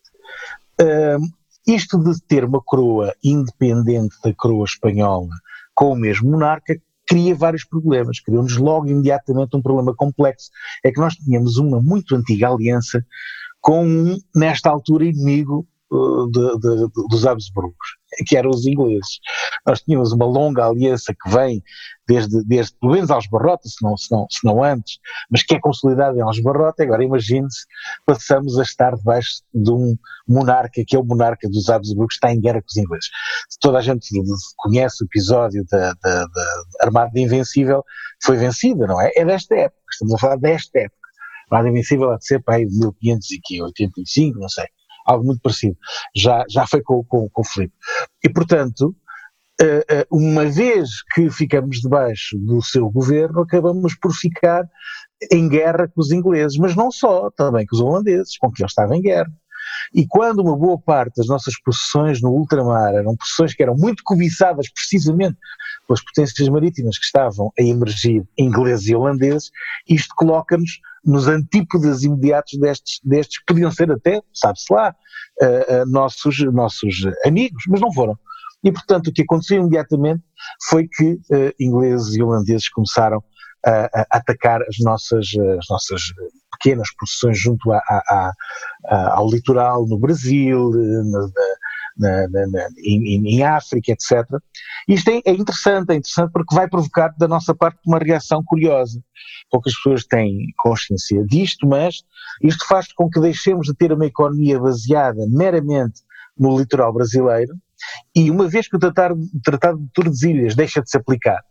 Uh, 0.81 1.44
isto 1.67 1.97
de 1.97 2.19
ter 2.27 2.43
uma 2.45 2.61
coroa 2.61 3.13
independente 3.23 4.15
da 4.23 4.33
coroa 4.33 4.65
espanhola 4.65 5.29
com 5.73 5.91
o 5.91 5.95
mesmo 5.95 6.31
monarca 6.31 6.79
cria 7.07 7.35
vários 7.35 7.63
problemas, 7.63 8.19
criou-nos 8.19 8.57
logo 8.57 8.87
imediatamente 8.87 9.55
um 9.55 9.61
problema 9.61 9.93
complexo, 9.95 10.49
é 10.83 10.91
que 10.91 10.99
nós 10.99 11.13
tínhamos 11.15 11.57
uma 11.57 11.79
muito 11.81 12.15
antiga 12.15 12.49
aliança 12.49 13.05
com 13.61 13.85
um, 13.85 14.19
nesta 14.35 14.69
altura, 14.69 15.05
inimigo 15.05 15.67
uh, 15.91 16.29
de, 16.31 16.59
de, 16.59 16.75
de, 16.87 17.07
dos 17.09 17.25
Habsburgos 17.25 17.97
que 18.25 18.37
eram 18.37 18.49
os 18.49 18.65
ingleses. 18.65 19.19
Nós 19.65 19.81
tínhamos 19.81 20.11
uma 20.11 20.25
longa 20.25 20.65
aliança 20.65 21.13
que 21.13 21.29
vem 21.29 21.61
desde, 22.07 22.43
desde 22.45 22.77
pelo 22.79 22.93
menos 22.93 23.09
aos 23.09 23.27
Barrota, 23.27 23.67
se 23.67 23.83
não, 23.83 23.97
se, 23.97 24.11
não, 24.11 24.27
se 24.29 24.45
não 24.45 24.63
antes, 24.63 24.99
mas 25.29 25.43
que 25.43 25.55
é 25.55 25.59
consolidada 25.59 26.17
em 26.17 26.21
aos 26.21 26.39
Barrota. 26.39 26.83
Agora 26.83 27.03
imagine-se, 27.03 27.65
passamos 28.05 28.59
a 28.59 28.63
estar 28.63 28.95
debaixo 28.95 29.41
de 29.53 29.71
um 29.71 29.95
monarca, 30.27 30.83
que 30.85 30.95
é 30.95 30.99
o 30.99 31.03
monarca 31.03 31.49
dos 31.49 31.69
Habsburgos, 31.69 32.15
que 32.15 32.25
está 32.25 32.33
em 32.33 32.39
guerra 32.39 32.61
com 32.61 32.67
os 32.67 32.77
ingleses. 32.77 33.09
Toda 33.59 33.79
a 33.79 33.81
gente 33.81 34.07
conhece 34.57 35.03
o 35.03 35.05
episódio 35.05 35.65
da, 35.71 35.93
da, 36.03 36.25
da 36.25 36.45
Armada 36.81 37.19
Invencível, 37.19 37.83
foi 38.23 38.37
vencida, 38.37 38.87
não 38.87 39.01
é? 39.01 39.11
É 39.15 39.25
desta 39.25 39.55
época, 39.55 39.81
estamos 39.91 40.13
a 40.13 40.17
falar 40.17 40.37
desta 40.37 40.79
época. 40.79 41.05
A 41.49 41.55
Armada 41.55 41.69
Invencível 41.69 42.11
há 42.11 42.17
de 42.17 42.25
ser 42.25 42.43
para 42.43 42.55
aí 42.55 42.65
de 42.65 42.75
1585, 42.77 44.39
não 44.39 44.49
sei 44.49 44.65
algo 45.05 45.25
muito 45.25 45.41
parecido. 45.41 45.77
Já, 46.15 46.43
já 46.49 46.65
foi 46.65 46.81
com, 46.81 47.03
com, 47.03 47.29
com 47.29 47.41
o 47.41 47.45
Filipe. 47.45 47.73
E, 48.23 48.29
portanto, 48.29 48.95
eh, 49.61 49.85
eh, 49.89 50.07
uma 50.11 50.45
vez 50.45 50.89
que 51.13 51.29
ficamos 51.29 51.79
debaixo 51.79 52.37
do 52.37 52.61
seu 52.61 52.89
governo, 52.89 53.41
acabamos 53.41 53.95
por 53.95 54.11
ficar 54.13 54.67
em 55.31 55.47
guerra 55.47 55.87
com 55.87 56.01
os 56.01 56.11
ingleses, 56.11 56.57
mas 56.57 56.75
não 56.75 56.91
só, 56.91 57.29
também 57.31 57.65
com 57.65 57.75
os 57.75 57.81
holandeses, 57.81 58.37
com 58.37 58.51
quem 58.51 58.63
ele 58.63 58.69
estava 58.69 58.95
em 58.95 59.01
guerra. 59.01 59.31
E 59.93 60.05
quando 60.07 60.39
uma 60.39 60.57
boa 60.57 60.79
parte 60.79 61.15
das 61.17 61.27
nossas 61.27 61.53
posições 61.63 62.21
no 62.21 62.31
ultramar 62.31 62.93
eram 62.93 63.15
posições 63.15 63.53
que 63.53 63.63
eram 63.63 63.75
muito 63.75 64.03
cobiçadas 64.03 64.69
precisamente 64.69 65.37
pelas 65.87 66.03
potências 66.03 66.49
marítimas 66.49 66.97
que 66.97 67.05
estavam 67.05 67.51
a 67.57 67.61
emergir, 67.61 68.23
ingleses 68.37 68.87
e 68.87 68.95
holandeses, 68.95 69.51
isto 69.87 70.13
coloca-nos 70.15 70.79
nos 71.05 71.27
antípodas 71.27 72.03
imediatos 72.03 72.57
destes, 72.59 72.99
destes 73.03 73.39
que 73.39 73.45
podiam 73.45 73.71
ser 73.71 73.91
até, 73.91 74.21
sabe-se 74.33 74.73
lá, 74.73 74.95
uh, 75.41 75.83
uh, 75.83 75.91
nossos, 75.91 76.37
nossos 76.51 76.95
amigos, 77.25 77.63
mas 77.67 77.81
não 77.81 77.93
foram. 77.93 78.17
E, 78.63 78.71
portanto, 78.71 79.07
o 79.07 79.13
que 79.13 79.21
aconteceu 79.21 79.59
imediatamente 79.59 80.23
foi 80.67 80.87
que 80.87 81.13
uh, 81.13 81.53
ingleses 81.59 82.15
e 82.15 82.23
holandeses 82.23 82.69
começaram 82.69 83.23
a, 83.63 83.85
a, 83.85 84.05
atacar 84.11 84.61
as 84.63 84.77
nossas, 84.79 85.27
as 85.59 85.65
nossas 85.69 86.01
pequenas 86.51 86.87
posições 86.97 87.39
junto 87.39 87.71
a, 87.71 87.79
a, 87.79 88.31
ao 89.13 89.29
litoral 89.29 89.85
no 89.87 89.99
Brasil, 89.99 90.71
na, 90.71 91.27
na, 91.97 92.27
na, 92.27 92.47
na, 92.47 92.67
em, 92.83 93.27
em, 93.27 93.43
África, 93.43 93.91
etc. 93.91 94.23
Isto 94.87 95.09
é, 95.09 95.21
é, 95.25 95.31
interessante, 95.31 95.91
é 95.91 95.95
interessante 95.95 96.31
porque 96.31 96.55
vai 96.55 96.67
provocar 96.67 97.13
da 97.17 97.27
nossa 97.27 97.53
parte 97.55 97.79
uma 97.85 97.99
reação 97.99 98.43
curiosa. 98.43 99.01
Poucas 99.49 99.73
pessoas 99.75 100.05
têm 100.05 100.53
consciência 100.57 101.23
disto, 101.25 101.67
mas 101.67 102.03
isto 102.41 102.65
faz 102.67 102.91
com 102.93 103.09
que 103.09 103.19
deixemos 103.19 103.67
de 103.67 103.73
ter 103.75 103.91
uma 103.91 104.05
economia 104.05 104.59
baseada 104.59 105.25
meramente 105.29 106.01
no 106.37 106.57
litoral 106.57 106.93
brasileiro 106.93 107.55
e 108.15 108.31
uma 108.31 108.47
vez 108.47 108.67
que 108.67 108.75
o 108.75 108.79
Tratado, 108.79 109.15
o 109.15 109.41
tratado 109.43 109.79
de 109.79 109.89
Tordesilhas 109.93 110.55
deixa 110.55 110.81
de 110.81 110.89
se 110.89 110.97
aplicar, 110.97 111.41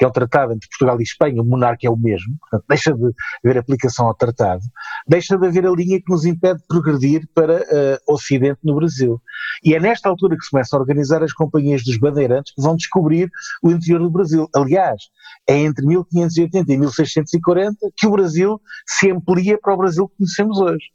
que 0.00 0.04
é 0.06 0.08
um 0.08 0.12
tratado 0.12 0.54
entre 0.54 0.66
Portugal 0.66 0.98
e 0.98 1.02
Espanha, 1.02 1.42
o 1.42 1.44
monarca 1.44 1.86
é 1.86 1.90
o 1.90 1.94
mesmo, 1.94 2.34
portanto, 2.38 2.64
deixa 2.66 2.94
de 2.94 3.12
haver 3.44 3.58
aplicação 3.58 4.06
ao 4.06 4.14
tratado, 4.14 4.62
deixa 5.06 5.36
de 5.36 5.46
haver 5.46 5.66
a 5.66 5.70
linha 5.70 6.00
que 6.00 6.10
nos 6.10 6.24
impede 6.24 6.58
de 6.58 6.66
progredir 6.66 7.28
para 7.34 7.56
uh, 7.60 8.14
Ocidente 8.14 8.60
no 8.64 8.76
Brasil. 8.76 9.20
E 9.62 9.74
é 9.74 9.78
nesta 9.78 10.08
altura 10.08 10.38
que 10.38 10.42
se 10.42 10.52
começa 10.52 10.74
a 10.74 10.80
organizar 10.80 11.22
as 11.22 11.34
companhias 11.34 11.84
dos 11.84 11.98
bandeirantes 11.98 12.54
que 12.54 12.62
vão 12.62 12.76
descobrir 12.76 13.30
o 13.62 13.70
interior 13.70 14.00
do 14.00 14.10
Brasil. 14.10 14.48
Aliás, 14.56 15.02
é 15.46 15.58
entre 15.58 15.84
1580 15.84 16.72
e 16.72 16.78
1640 16.78 17.76
que 17.94 18.06
o 18.06 18.12
Brasil 18.12 18.58
se 18.86 19.10
amplia 19.10 19.58
para 19.60 19.74
o 19.74 19.76
Brasil 19.76 20.08
que 20.08 20.16
conhecemos 20.16 20.58
hoje 20.60 20.86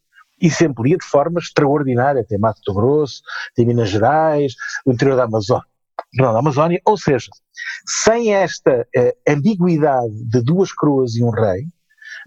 e 0.41 0.49
se 0.49 0.65
amplia 0.65 0.97
de 0.97 1.05
forma 1.05 1.39
extraordinária. 1.39 2.25
Tem 2.27 2.39
Mato 2.39 2.73
Grosso, 2.73 3.21
tem 3.55 3.67
Minas 3.67 3.89
Gerais, 3.89 4.55
o 4.83 4.91
interior 4.91 5.15
da 5.15 5.25
Amazônia, 5.25 5.63
não, 6.13 6.33
da 6.33 6.39
Amazónia, 6.39 6.79
ou 6.85 6.97
seja, 6.97 7.29
sem 8.03 8.33
esta 8.33 8.87
uh, 8.97 9.31
ambiguidade 9.31 10.13
de 10.29 10.41
duas 10.41 10.71
coroas 10.71 11.15
e 11.15 11.23
um 11.23 11.29
rei, 11.29 11.65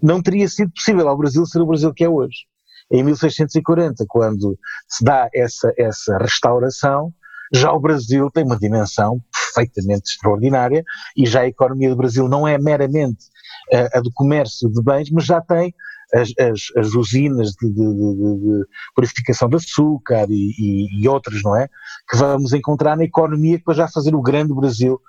não 0.01 0.21
teria 0.21 0.47
sido 0.47 0.71
possível 0.71 1.07
ao 1.07 1.17
Brasil 1.17 1.45
ser 1.45 1.61
o 1.61 1.65
Brasil 1.65 1.93
que 1.93 2.03
é 2.03 2.09
hoje. 2.09 2.45
Em 2.91 3.03
1640, 3.03 4.05
quando 4.07 4.57
se 4.87 5.03
dá 5.03 5.29
essa, 5.33 5.71
essa 5.77 6.17
restauração, 6.17 7.13
já 7.53 7.71
o 7.71 7.79
Brasil 7.79 8.29
tem 8.31 8.43
uma 8.43 8.57
dimensão 8.57 9.21
perfeitamente 9.31 10.11
extraordinária 10.11 10.83
e 11.17 11.25
já 11.25 11.41
a 11.41 11.47
economia 11.47 11.89
do 11.89 11.95
Brasil 11.95 12.27
não 12.27 12.47
é 12.47 12.57
meramente 12.57 13.25
uh, 13.73 13.97
a 13.97 14.01
do 14.01 14.11
comércio 14.13 14.71
de 14.71 14.81
bens, 14.83 15.09
mas 15.11 15.25
já 15.25 15.41
tem 15.41 15.73
as, 16.13 16.31
as, 16.39 16.61
as 16.77 16.93
usinas 16.93 17.51
de, 17.51 17.69
de, 17.69 17.75
de, 17.75 18.39
de, 18.39 18.65
purificação 18.95 19.49
de 19.49 19.57
açúcar 19.57 20.27
e, 20.29 20.51
e, 20.57 21.03
e, 21.03 21.07
outras, 21.07 21.41
não 21.43 21.55
é? 21.55 21.67
Que 22.09 22.17
vamos 22.17 22.53
encontrar 22.53 22.97
na 22.97 23.03
economia 23.03 23.57
que 23.57 23.65
vai 23.65 23.75
já 23.75 23.87
fazer 23.87 24.15
o 24.15 24.21
grande 24.21 24.53
Brasil, 24.53 24.99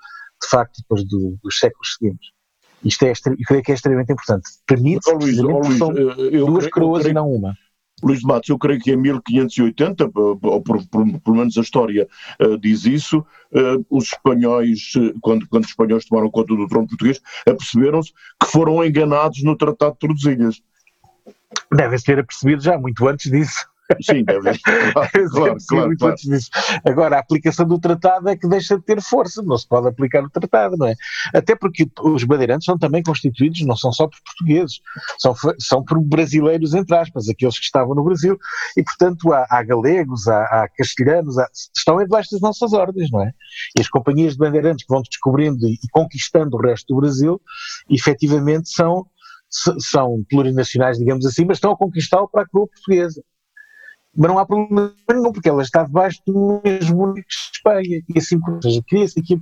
de 0.41 0.47
facto, 0.49 0.77
depois 0.77 1.03
do, 1.07 1.37
dos 1.43 1.57
séculos 1.57 1.95
seguintes. 1.97 2.29
Isto 2.83 3.05
é, 3.05 3.13
creio 3.45 3.63
que 3.63 3.71
é 3.71 3.75
extremamente 3.75 4.11
importante. 4.11 4.49
Permite 4.65 5.09
oh, 5.09 5.17
Luís, 5.17 5.39
oh, 5.39 5.59
Luís, 5.59 5.77
são 5.77 5.91
eu, 5.93 6.45
duas 6.45 6.65
creio, 6.65 6.71
coroas 6.71 7.03
creio, 7.03 7.11
e 7.11 7.15
não 7.15 7.29
uma. 7.29 7.55
Luís 8.03 8.19
de 8.19 8.25
Matos, 8.25 8.49
eu 8.49 8.57
creio 8.57 8.79
que 8.79 8.91
em 8.91 8.97
1580, 8.97 10.11
ou 10.15 10.61
por, 10.61 10.83
por 11.23 11.35
menos 11.35 11.55
a 11.57 11.61
história 11.61 12.07
uh, 12.41 12.57
diz 12.57 12.85
isso, 12.85 13.19
uh, 13.19 13.85
os 13.89 14.05
espanhóis, 14.05 14.93
quando, 15.21 15.47
quando 15.47 15.65
os 15.65 15.69
espanhóis 15.69 16.05
tomaram 16.05 16.31
conta 16.31 16.55
do 16.55 16.67
trono 16.67 16.87
português, 16.87 17.21
aperceberam-se 17.47 18.11
que 18.11 18.47
foram 18.47 18.83
enganados 18.83 19.43
no 19.43 19.55
Tratado 19.55 19.93
de 19.93 19.99
Tordesilhas. 19.99 20.61
Devem 21.71 21.99
ter 21.99 22.19
apercebido 22.19 22.61
já 22.61 22.77
muito 22.77 23.07
antes 23.07 23.31
disso. 23.31 23.71
Sim, 24.01 24.23
deve 24.23 24.57
claro, 24.93 25.09
claro, 25.29 25.57
claro, 25.67 25.97
claro. 25.97 26.15
Agora, 26.85 27.17
a 27.17 27.19
aplicação 27.19 27.67
do 27.67 27.79
tratado 27.79 28.29
é 28.29 28.37
que 28.37 28.47
deixa 28.47 28.77
de 28.77 28.83
ter 28.83 29.01
força, 29.01 29.41
não 29.41 29.57
se 29.57 29.67
pode 29.67 29.87
aplicar 29.87 30.23
o 30.23 30.29
tratado, 30.29 30.77
não 30.77 30.87
é? 30.87 30.95
Até 31.33 31.55
porque 31.55 31.87
os 32.03 32.23
bandeirantes 32.23 32.65
são 32.65 32.77
também 32.77 33.03
constituídos, 33.03 33.65
não 33.65 33.75
são 33.75 33.91
só 33.91 34.07
por 34.07 34.17
portugueses, 34.23 34.79
são, 35.19 35.35
são 35.59 35.83
por 35.83 35.99
brasileiros, 36.01 36.73
entre 36.73 36.95
aspas, 36.95 37.27
aqueles 37.27 37.57
que 37.57 37.65
estavam 37.65 37.95
no 37.95 38.03
Brasil, 38.03 38.37
e 38.77 38.83
portanto 38.83 39.33
há, 39.33 39.45
há 39.49 39.63
galegos, 39.63 40.27
há, 40.27 40.43
há 40.43 40.69
castelhanos, 40.77 41.37
há, 41.37 41.47
estão 41.75 41.97
debaixo 41.97 42.29
das 42.31 42.41
nossas 42.41 42.73
ordens, 42.73 43.09
não 43.11 43.21
é? 43.21 43.31
E 43.77 43.81
as 43.81 43.89
companhias 43.89 44.33
de 44.33 44.39
bandeirantes 44.39 44.85
que 44.85 44.93
vão 44.93 45.01
descobrindo 45.01 45.67
e, 45.67 45.73
e 45.73 45.89
conquistando 45.91 46.55
o 46.55 46.61
resto 46.61 46.93
do 46.93 47.01
Brasil, 47.01 47.41
efetivamente 47.89 48.69
são 48.69 49.05
são 49.79 50.23
plurinacionais, 50.29 50.97
digamos 50.97 51.25
assim, 51.25 51.45
mas 51.45 51.57
estão 51.57 51.71
a 51.71 51.77
conquistá-lo 51.77 52.29
para 52.29 52.43
a 52.43 52.47
coroa 52.47 52.67
portuguesa. 52.67 53.21
Mas 54.15 54.29
não 54.29 54.39
há 54.39 54.45
problema 54.45 54.93
nenhum, 55.09 55.31
porque 55.31 55.47
ela 55.47 55.61
está 55.61 55.83
debaixo 55.83 56.19
do 56.25 56.61
mesmo 56.63 57.13
de 57.13 57.23
Espanha, 57.29 58.01
e 58.09 58.17
assim, 58.17 58.37
ou 58.45 58.61
seja, 58.61 58.81
cria-se 58.87 59.19
aqui 59.19 59.39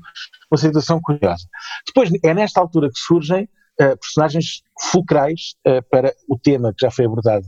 uma 0.52 0.58
situação 0.58 1.00
curiosa. 1.02 1.48
Depois, 1.88 2.12
é 2.24 2.34
nesta 2.34 2.60
altura 2.60 2.90
que 2.90 3.00
surgem 3.00 3.46
uh, 3.82 3.98
personagens 3.98 4.62
fulcrais 4.92 5.56
uh, 5.68 5.82
para 5.90 6.14
o 6.28 6.38
tema 6.38 6.74
que 6.74 6.86
já 6.86 6.92
foi 6.92 7.06
abordado 7.06 7.46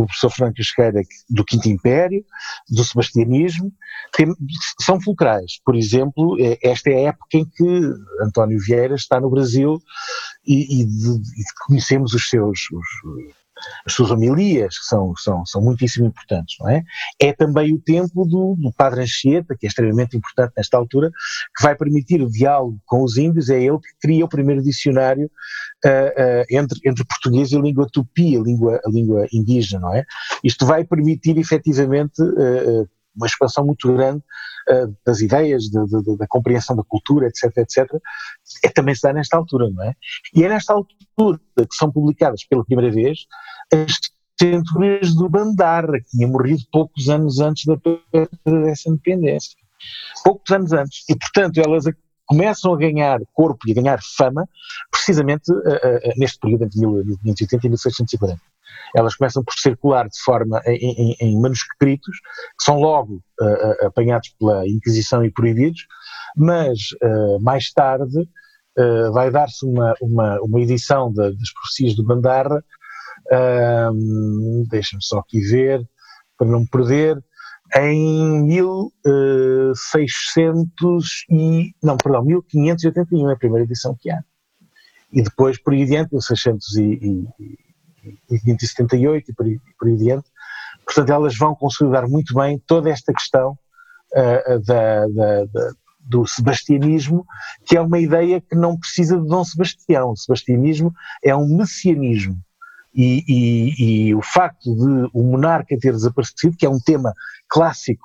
pelo 0.00 0.06
professor 0.06 0.30
Fernando 0.30 0.56
Casqueira 0.56 1.02
do 1.28 1.44
Quinto 1.44 1.68
Império, 1.68 2.24
do 2.68 2.84
Sebastianismo, 2.84 3.72
tem, 4.12 4.26
são 4.80 5.00
fulcrais. 5.00 5.60
Por 5.64 5.76
exemplo, 5.76 6.36
é, 6.40 6.58
esta 6.62 6.90
é 6.90 6.94
a 6.94 7.08
época 7.08 7.36
em 7.36 7.44
que 7.44 7.80
António 8.22 8.58
Vieira 8.58 8.94
está 8.94 9.20
no 9.20 9.30
Brasil 9.30 9.78
e, 10.46 10.82
e, 10.82 10.84
de, 10.84 11.10
e 11.10 11.44
conhecemos 11.66 12.14
os 12.14 12.28
seus, 12.28 12.60
os, 12.70 13.34
as 13.86 13.92
suas 13.92 14.10
homilias, 14.10 14.78
que 14.78 14.84
são, 14.84 15.14
são, 15.16 15.44
são 15.46 15.62
muitíssimo 15.62 16.06
importantes, 16.06 16.56
não 16.60 16.68
é? 16.68 16.82
É 17.20 17.32
também 17.32 17.74
o 17.74 17.80
tempo 17.80 18.24
do, 18.24 18.56
do 18.58 18.72
Padre 18.72 19.02
Anchieta, 19.02 19.56
que 19.58 19.66
é 19.66 19.68
extremamente 19.68 20.16
importante 20.16 20.52
nesta 20.56 20.76
altura, 20.76 21.10
que 21.56 21.62
vai 21.62 21.74
permitir 21.74 22.22
o 22.22 22.30
diálogo 22.30 22.78
com 22.86 23.02
os 23.02 23.16
índios, 23.16 23.48
é 23.50 23.62
ele 23.62 23.78
que 23.78 23.90
cria 24.00 24.24
o 24.24 24.28
primeiro 24.28 24.62
dicionário 24.62 25.30
uh, 25.84 25.88
uh, 25.88 26.44
entre, 26.50 26.80
entre 26.84 27.04
português 27.04 27.50
e 27.52 27.56
a 27.56 27.60
língua 27.60 27.86
tupi, 27.92 28.36
a 28.36 28.40
língua, 28.40 28.80
a 28.84 28.90
língua 28.90 29.26
indígena, 29.32 29.80
não 29.80 29.94
é? 29.94 30.04
Isto 30.44 30.66
vai 30.66 30.84
permitir 30.84 31.38
efetivamente 31.38 32.22
uh, 32.22 32.88
uma 33.16 33.26
expansão 33.26 33.64
muito 33.64 33.92
grande 33.92 34.22
uh, 34.68 34.96
das 35.04 35.20
ideias, 35.20 35.64
de, 35.64 35.84
de, 35.86 36.16
da 36.16 36.26
compreensão 36.26 36.76
da 36.76 36.82
cultura, 36.84 37.26
etc, 37.26 37.56
etc, 37.58 38.00
é, 38.64 38.68
também 38.68 38.94
se 38.94 39.02
dá 39.02 39.12
nesta 39.12 39.36
altura, 39.36 39.68
não 39.70 39.84
é? 39.84 39.94
E 40.34 40.44
é 40.44 40.48
nesta 40.48 40.72
altura 40.72 41.40
que 41.56 41.74
são 41.74 41.90
publicadas 41.90 42.44
pela 42.44 42.64
primeira 42.64 42.92
vez 42.92 43.26
as 43.72 43.92
centurias 44.40 45.14
do 45.14 45.28
Bandarra, 45.28 46.00
que 46.00 46.10
tinha 46.10 46.26
morrido 46.26 46.62
poucos 46.72 47.08
anos 47.08 47.40
antes 47.40 47.64
da 47.66 47.76
dessa 48.44 48.88
independência. 48.88 49.54
Poucos 50.24 50.50
anos 50.50 50.72
antes. 50.72 51.04
E, 51.08 51.16
portanto, 51.16 51.58
elas 51.58 51.84
começam 52.26 52.72
a 52.72 52.76
ganhar 52.78 53.18
corpo 53.34 53.58
e 53.66 53.72
a 53.72 53.74
ganhar 53.74 53.98
fama 54.16 54.48
precisamente 54.90 55.50
uh, 55.52 55.58
uh, 55.58 56.12
neste 56.16 56.38
período 56.38 56.64
entre 56.64 56.78
1580 56.78 57.66
e 57.66 57.70
1640 57.70 58.49
elas 58.94 59.14
começam 59.14 59.42
por 59.44 59.54
circular 59.54 60.08
de 60.08 60.20
forma 60.22 60.60
em, 60.66 61.12
em, 61.12 61.16
em 61.20 61.40
manuscritos, 61.40 62.18
que 62.58 62.64
são 62.64 62.78
logo 62.78 63.22
uh, 63.40 63.86
apanhados 63.86 64.34
pela 64.38 64.68
Inquisição 64.68 65.24
e 65.24 65.30
proibidos, 65.30 65.86
mas 66.36 66.78
uh, 67.02 67.40
mais 67.40 67.72
tarde 67.72 68.28
uh, 68.78 69.12
vai 69.12 69.30
dar-se 69.30 69.64
uma, 69.64 69.94
uma, 70.00 70.40
uma, 70.40 70.60
edição 70.60 71.12
de, 71.12 71.36
das 71.36 71.52
profecias 71.52 71.94
do 71.94 72.04
Bandarra, 72.04 72.64
deixem-me 74.68 75.04
só 75.04 75.20
aqui 75.20 75.38
ver, 75.40 75.88
para 76.36 76.48
não 76.48 76.58
me 76.60 76.68
perder, 76.68 77.22
em 77.76 78.42
1600 78.46 81.26
e, 81.30 81.72
não, 81.80 81.96
perdão, 81.96 82.24
1581 82.24 83.30
é 83.30 83.32
a 83.32 83.36
primeira 83.36 83.64
edição 83.64 83.96
que 83.98 84.10
há. 84.10 84.20
E 85.12 85.22
depois, 85.22 85.60
por 85.62 85.72
aí 85.72 85.82
adiante, 85.82 86.12
1600 86.12 86.76
e, 86.76 86.82
e 86.82 87.24
e 88.04 88.38
578 88.40 89.30
e 89.30 89.34
por 89.34 89.46
aí, 89.46 89.60
por 89.78 89.88
aí 89.88 89.94
adiante. 89.94 90.28
Portanto, 90.84 91.10
elas 91.10 91.36
vão 91.36 91.54
consolidar 91.54 92.08
muito 92.08 92.34
bem 92.34 92.58
toda 92.66 92.90
esta 92.90 93.12
questão 93.12 93.58
uh, 94.12 94.58
da, 94.64 95.06
da, 95.08 95.44
da, 95.44 95.70
do 96.00 96.26
sebastianismo, 96.26 97.24
que 97.64 97.76
é 97.76 97.80
uma 97.80 97.98
ideia 97.98 98.40
que 98.40 98.56
não 98.56 98.78
precisa 98.78 99.18
de 99.18 99.26
Dom 99.26 99.44
Sebastião. 99.44 100.10
O 100.10 100.16
sebastianismo 100.16 100.92
é 101.22 101.34
um 101.34 101.56
messianismo. 101.56 102.36
E, 102.92 103.22
e, 103.28 104.08
e 104.08 104.14
o 104.14 104.22
facto 104.22 104.74
de 104.74 105.10
o 105.14 105.22
monarca 105.22 105.78
ter 105.78 105.92
desaparecido, 105.92 106.56
que 106.56 106.66
é 106.66 106.70
um 106.70 106.80
tema 106.80 107.14
clássico, 107.48 108.04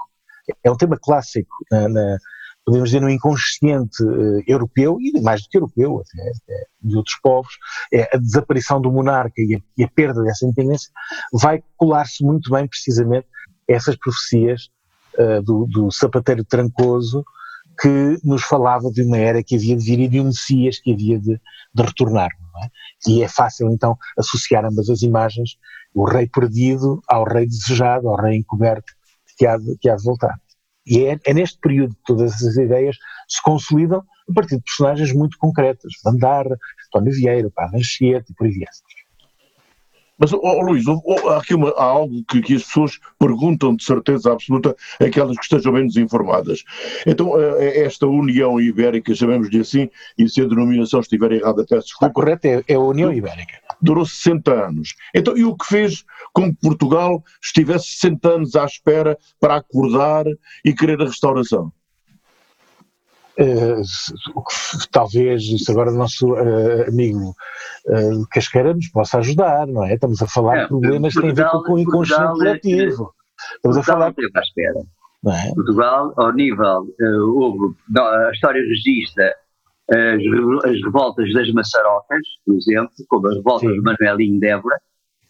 é 0.64 0.70
um 0.70 0.78
tema 0.78 0.96
clássico 1.02 1.50
na, 1.72 1.90
na 1.90 2.18
podemos 2.66 2.90
dizer, 2.90 3.00
no 3.00 3.10
inconsciente 3.10 4.04
uh, 4.04 4.44
europeu, 4.48 4.98
e 5.00 5.22
mais 5.22 5.44
do 5.44 5.50
que 5.50 5.58
europeu, 5.58 6.02
até, 6.02 6.30
até, 6.30 6.66
de 6.82 6.98
outros 6.98 7.16
povos, 7.22 7.54
é 7.94 8.10
a 8.12 8.18
desaparição 8.18 8.82
do 8.82 8.92
monarca 8.92 9.36
e 9.38 9.56
a, 9.56 9.60
e 9.78 9.84
a 9.84 9.88
perda 9.88 10.24
dessa 10.24 10.46
independência, 10.46 10.92
vai 11.32 11.64
colar-se 11.78 12.24
muito 12.26 12.50
bem, 12.50 12.68
precisamente, 12.68 13.28
essas 13.68 13.96
profecias 13.96 14.70
uh, 15.18 15.42
do, 15.44 15.68
do, 15.68 15.92
sapateiro 15.92 16.44
trancoso, 16.44 17.24
que 17.80 18.18
nos 18.24 18.44
falava 18.44 18.90
de 18.90 19.04
uma 19.04 19.18
era 19.18 19.44
que 19.44 19.56
havia 19.56 19.76
de 19.76 19.86
vir 19.86 20.00
e 20.00 20.08
de 20.08 20.20
um 20.22 20.26
Messias 20.26 20.80
que 20.80 20.94
havia 20.94 21.20
de, 21.20 21.40
de 21.74 21.84
retornar. 21.84 22.30
É? 22.64 23.12
E 23.12 23.22
é 23.22 23.28
fácil, 23.28 23.70
então, 23.70 23.98
associar 24.18 24.66
ambas 24.66 24.90
as 24.90 25.02
imagens, 25.02 25.58
o 25.94 26.06
rei 26.06 26.28
perdido 26.28 27.02
ao 27.08 27.26
rei 27.26 27.46
desejado, 27.46 28.08
ao 28.08 28.16
rei 28.16 28.38
encoberto 28.38 28.94
que 29.38 29.46
há 29.46 29.58
de, 29.58 29.78
que 29.78 29.90
há 29.90 29.96
de 29.96 30.04
voltar. 30.04 30.36
E 30.86 31.06
é, 31.06 31.20
é, 31.26 31.34
neste 31.34 31.60
período 31.60 31.96
que 31.96 32.04
todas 32.06 32.34
essas 32.34 32.58
ideias 32.58 32.96
se 33.28 33.42
consolidam 33.42 34.04
a 34.30 34.34
partir 34.34 34.58
de 34.58 34.64
personagens 34.64 35.14
muito 35.14 35.38
concretas, 35.38 35.92
Bandarra, 36.04 36.58
António 36.88 37.14
Vieira, 37.14 37.50
Padre 37.54 37.78
Anchieta 37.78 38.26
e 38.32 38.36
por 38.36 38.46
aí 38.46 38.52
adiante. 38.52 39.06
Mas, 40.18 40.32
oh, 40.32 40.62
Luís, 40.62 40.86
há 40.88 41.38
aqui 41.38 41.54
uma, 41.54 41.72
há 41.72 41.84
algo 41.84 42.24
que, 42.30 42.42
que, 42.42 42.56
as 42.56 42.64
pessoas 42.64 43.00
perguntam 43.20 43.76
de 43.76 43.84
certeza 43.84 44.32
absoluta, 44.32 44.74
aquelas 45.00 45.36
que 45.36 45.44
estejam 45.44 45.74
menos 45.74 45.98
informadas. 45.98 46.64
Então, 47.06 47.38
eh, 47.38 47.82
esta 47.84 48.08
União 48.08 48.60
Ibérica, 48.60 49.14
chamemos-lhe 49.14 49.60
assim, 49.60 49.90
e 50.18 50.30
se 50.30 50.42
a 50.42 50.46
denominação 50.46 51.02
estiver 51.02 51.34
errada, 51.34 51.66
peço 51.68 51.88
desculpa. 51.88 52.06
Está 52.06 52.14
correto, 52.14 52.48
é, 52.48 52.64
é 52.66 52.76
a 52.76 52.80
União 52.80 53.12
Ibérica. 53.12 53.65
Durou 53.82 54.06
60 54.06 54.68
anos. 54.68 54.96
Então, 55.14 55.38
e 55.38 55.44
o 55.44 55.56
que 55.56 55.66
fez 55.66 56.04
com 56.34 56.52
que 56.52 56.60
Portugal 56.62 57.24
estivesse 57.42 57.88
60 58.00 58.30
anos 58.30 58.56
à 58.56 58.66
espera 58.66 59.18
para 59.40 59.56
acordar 59.56 60.26
e 60.64 60.74
querer 60.74 61.02
a 61.02 61.06
restauração? 61.06 61.72
Uh, 63.38 63.82
talvez 64.92 65.44
isso 65.44 65.70
agora 65.70 65.92
o 65.92 65.96
nosso 65.96 66.34
uh, 66.34 66.88
amigo 66.88 67.36
uh, 67.86 68.26
Casqueira 68.32 68.74
nos 68.74 68.88
possa 68.88 69.18
ajudar, 69.18 69.68
não 69.68 69.84
é? 69.84 69.96
Estamos 69.96 70.22
a 70.22 70.28
falar 70.28 70.58
é, 70.58 70.62
de 70.62 70.68
problemas 70.70 71.14
que 71.14 71.22
têm 71.22 71.32
a 71.32 71.34
ver 71.34 71.50
com 71.50 71.74
o 71.74 71.80
inconsciente 71.80 72.32
coletivo. 72.32 73.14
Estamos 73.56 73.78
a 73.78 73.84
falar. 73.84 74.14
À 74.36 74.40
espera. 74.40 74.80
É? 75.28 75.54
Portugal, 75.54 76.14
ao 76.16 76.32
nível, 76.32 76.88
houve, 77.36 77.76
a 77.98 78.32
história 78.32 78.62
registra 78.62 79.36
as, 79.90 80.72
as, 80.72 80.82
revoltas 80.84 81.32
das 81.34 81.52
maçarocas, 81.52 82.22
por 82.46 82.56
exemplo, 82.56 82.92
como 83.08 83.28
a 83.28 83.34
revolta 83.34 83.68
de 83.68 83.82
Manuelinho 83.82 84.40
de 84.40 84.48
Évora, 84.48 84.78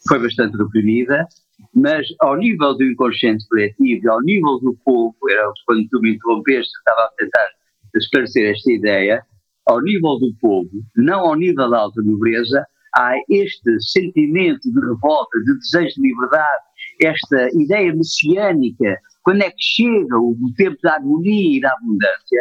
foi 0.08 0.18
bastante 0.18 0.56
reprimida, 0.56 1.26
mas 1.74 2.06
ao 2.20 2.36
nível 2.36 2.76
do 2.76 2.84
inconsciente 2.84 3.46
coletivo, 3.48 4.10
ao 4.10 4.20
nível 4.22 4.58
do 4.60 4.76
povo, 4.84 5.16
era 5.30 5.50
quando 5.66 5.86
tu 5.88 6.00
me 6.00 6.14
interrompeste, 6.14 6.72
estava 6.78 7.02
a 7.02 7.10
tentar 7.18 7.48
esclarecer 7.94 8.52
esta 8.52 8.72
ideia, 8.72 9.22
ao 9.66 9.80
nível 9.82 10.18
do 10.18 10.32
povo, 10.40 10.70
não 10.96 11.20
ao 11.20 11.34
nível 11.34 11.68
da 11.68 11.78
alta 11.78 12.00
nobreza, 12.02 12.64
há 12.94 13.14
este 13.28 13.80
sentimento 13.80 14.70
de 14.70 14.80
revolta, 14.80 15.38
de 15.40 15.58
desejo 15.58 15.94
de 15.96 16.02
liberdade, 16.02 16.62
esta 17.02 17.48
ideia 17.54 17.94
messiânica, 17.94 18.98
quando 19.22 19.42
é 19.42 19.50
que 19.50 19.60
chega 19.60 20.18
o 20.18 20.36
tempo 20.56 20.76
da 20.82 20.94
harmonia 20.94 21.58
e 21.58 21.60
da 21.60 21.72
abundância, 21.72 22.40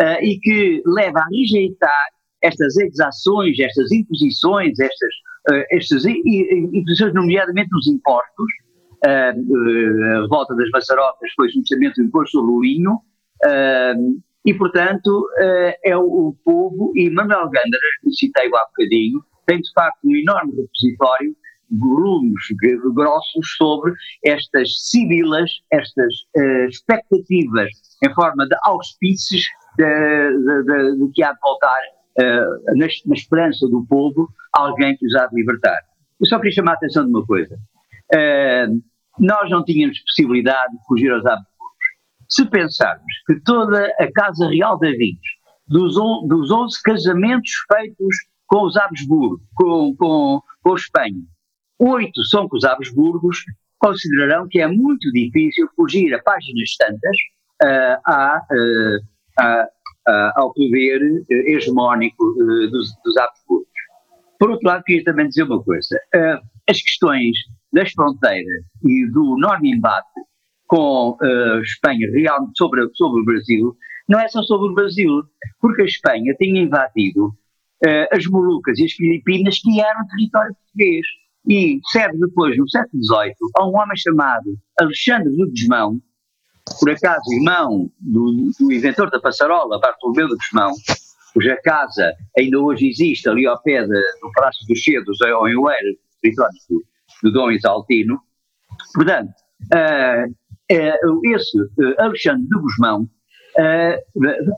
uh, 0.00 0.22
e 0.22 0.38
que 0.40 0.82
leva 0.86 1.20
a 1.20 1.26
rejeitar 1.30 2.06
estas 2.42 2.76
exações, 2.76 3.58
estas 3.58 3.90
imposições, 3.92 4.78
estas, 4.78 5.14
uh, 5.50 5.64
estas 5.70 6.04
imposições, 6.04 7.14
nomeadamente 7.14 7.70
os 7.74 7.86
impostos. 7.86 8.52
Uh, 9.04 10.16
a 10.16 10.22
revolta 10.22 10.54
das 10.54 10.68
maçarocas 10.70 11.30
foi 11.34 11.48
substancialmente 11.50 12.00
o 12.00 12.04
imposto 12.04 12.38
sobre 12.38 12.52
o 12.52 12.60
vinho, 12.60 13.00
e, 14.44 14.54
portanto, 14.54 15.26
é 15.84 15.96
o 15.96 16.36
povo, 16.44 16.92
e 16.94 17.10
Manuel 17.10 17.50
Gandara, 17.50 17.90
que 18.02 18.12
citei 18.12 18.46
há 18.46 18.64
bocadinho, 18.66 19.20
tem 19.46 19.60
de 19.60 19.72
facto 19.72 19.98
um 20.04 20.14
enorme 20.14 20.52
repositório 20.52 21.34
volumes 21.72 22.44
grossos 22.94 23.56
sobre 23.56 23.92
estas 24.24 24.68
sibilas, 24.90 25.50
estas 25.70 26.14
uh, 26.36 26.68
expectativas 26.68 27.70
em 28.04 28.14
forma 28.14 28.46
de 28.46 28.56
auspícios 28.64 29.44
de, 29.76 31.10
que 31.14 31.22
há 31.22 31.32
de 31.32 31.38
voltar, 31.40 31.80
uh, 32.18 32.76
na, 32.76 32.86
na, 33.06 33.14
esperança 33.14 33.66
do 33.68 33.84
povo, 33.86 34.28
alguém 34.52 34.96
que 34.96 35.06
os 35.06 35.14
há 35.14 35.26
de 35.26 35.36
libertar. 35.36 35.80
Eu 36.20 36.26
só 36.26 36.38
queria 36.38 36.52
chamar 36.52 36.72
a 36.72 36.74
atenção 36.74 37.04
de 37.04 37.10
uma 37.10 37.24
coisa. 37.26 37.56
Uh, 38.12 38.82
nós 39.18 39.50
não 39.50 39.64
tínhamos 39.64 39.98
possibilidade 40.00 40.72
de 40.72 40.84
fugir 40.86 41.10
aos 41.10 41.24
hábitos 41.26 41.52
se 42.32 42.46
pensarmos 42.46 43.12
que 43.26 43.38
toda 43.40 43.84
a 44.00 44.12
Casa 44.12 44.48
Real 44.48 44.78
de 44.78 44.96
Vinhos, 44.96 45.20
dos, 45.68 45.94
dos 46.26 46.50
11 46.50 46.82
casamentos 46.82 47.50
feitos 47.70 48.16
com 48.46 48.64
os 48.64 48.76
Habsburgo, 48.76 49.40
com, 49.54 49.94
com, 49.96 50.40
com 50.62 50.74
Espanha, 50.74 51.22
oito 51.78 52.22
são 52.24 52.48
com 52.48 52.56
os 52.56 52.64
Habsburgos, 52.64 53.44
considerarão 53.78 54.48
que 54.48 54.60
é 54.60 54.66
muito 54.66 55.10
difícil 55.12 55.68
fugir 55.76 56.14
a 56.14 56.22
páginas 56.22 56.74
tantas 56.78 57.16
uh, 57.62 58.00
à, 58.06 58.40
à, 59.38 59.66
à, 60.06 60.32
ao 60.36 60.52
poder 60.52 61.02
uh, 61.02 61.24
hegemónico 61.30 62.24
uh, 62.24 62.70
dos, 62.70 62.90
dos 63.04 63.16
Habsburgos. 63.16 63.66
Por 64.38 64.50
outro 64.50 64.66
lado, 64.66 64.82
queria 64.84 65.04
também 65.04 65.28
dizer 65.28 65.44
uma 65.44 65.62
coisa. 65.62 65.96
Uh, 66.14 66.40
as 66.68 66.80
questões 66.80 67.36
das 67.72 67.90
fronteiras 67.92 68.64
e 68.84 69.06
do 69.10 69.36
enorme 69.38 69.72
embate 69.74 70.20
com 70.66 71.16
uh, 71.20 71.62
Espanha 71.62 72.10
real, 72.12 72.48
sobre, 72.56 72.88
sobre 72.94 73.22
o 73.22 73.24
Brasil, 73.24 73.76
não 74.08 74.18
é 74.18 74.28
só 74.28 74.42
sobre 74.42 74.70
o 74.70 74.74
Brasil, 74.74 75.22
porque 75.60 75.82
a 75.82 75.86
Espanha 75.86 76.34
tinha 76.38 76.62
invadido 76.62 77.34
as 78.12 78.24
Molucas 78.26 78.78
e 78.78 78.84
as 78.84 78.92
Filipinas, 78.92 79.58
que 79.58 79.80
eram 79.80 80.06
território 80.06 80.54
português. 80.54 81.04
E 81.48 81.80
serve 81.90 82.16
depois, 82.18 82.56
no 82.56 82.68
século 82.68 83.02
XVIII, 83.02 83.34
a 83.56 83.66
um 83.66 83.76
homem 83.76 83.96
chamado 83.96 84.56
Alexandre 84.78 85.34
de 85.34 85.44
Guzmão, 85.50 86.00
por 86.78 86.90
acaso 86.90 87.22
irmão 87.32 87.90
do, 88.00 88.50
do 88.58 88.72
inventor 88.72 89.10
da 89.10 89.20
passarola, 89.20 89.80
Bartolomeu 89.80 90.28
de 90.28 90.36
Guzmão, 90.36 90.72
cuja 91.32 91.56
casa 91.62 92.12
ainda 92.36 92.58
hoje 92.58 92.88
existe 92.88 93.28
ali 93.28 93.46
ao 93.46 93.60
pé 93.62 93.82
de, 93.82 93.88
do 93.88 94.30
Palácio 94.34 94.66
dos 94.66 94.82
Cedos, 94.82 95.20
ou 95.20 95.48
em 95.48 95.56
Oeiras, 95.56 95.96
território 96.20 96.58
do, 96.68 96.84
do 97.22 97.32
Dom 97.32 97.50
Isaltino. 97.50 98.20
Portanto, 98.94 99.32
uh, 99.74 100.34
é, 100.70 100.98
esse 101.24 101.58
eh, 101.58 101.94
Alexandre 101.98 102.46
de 102.46 102.58
Guzmão 102.58 103.08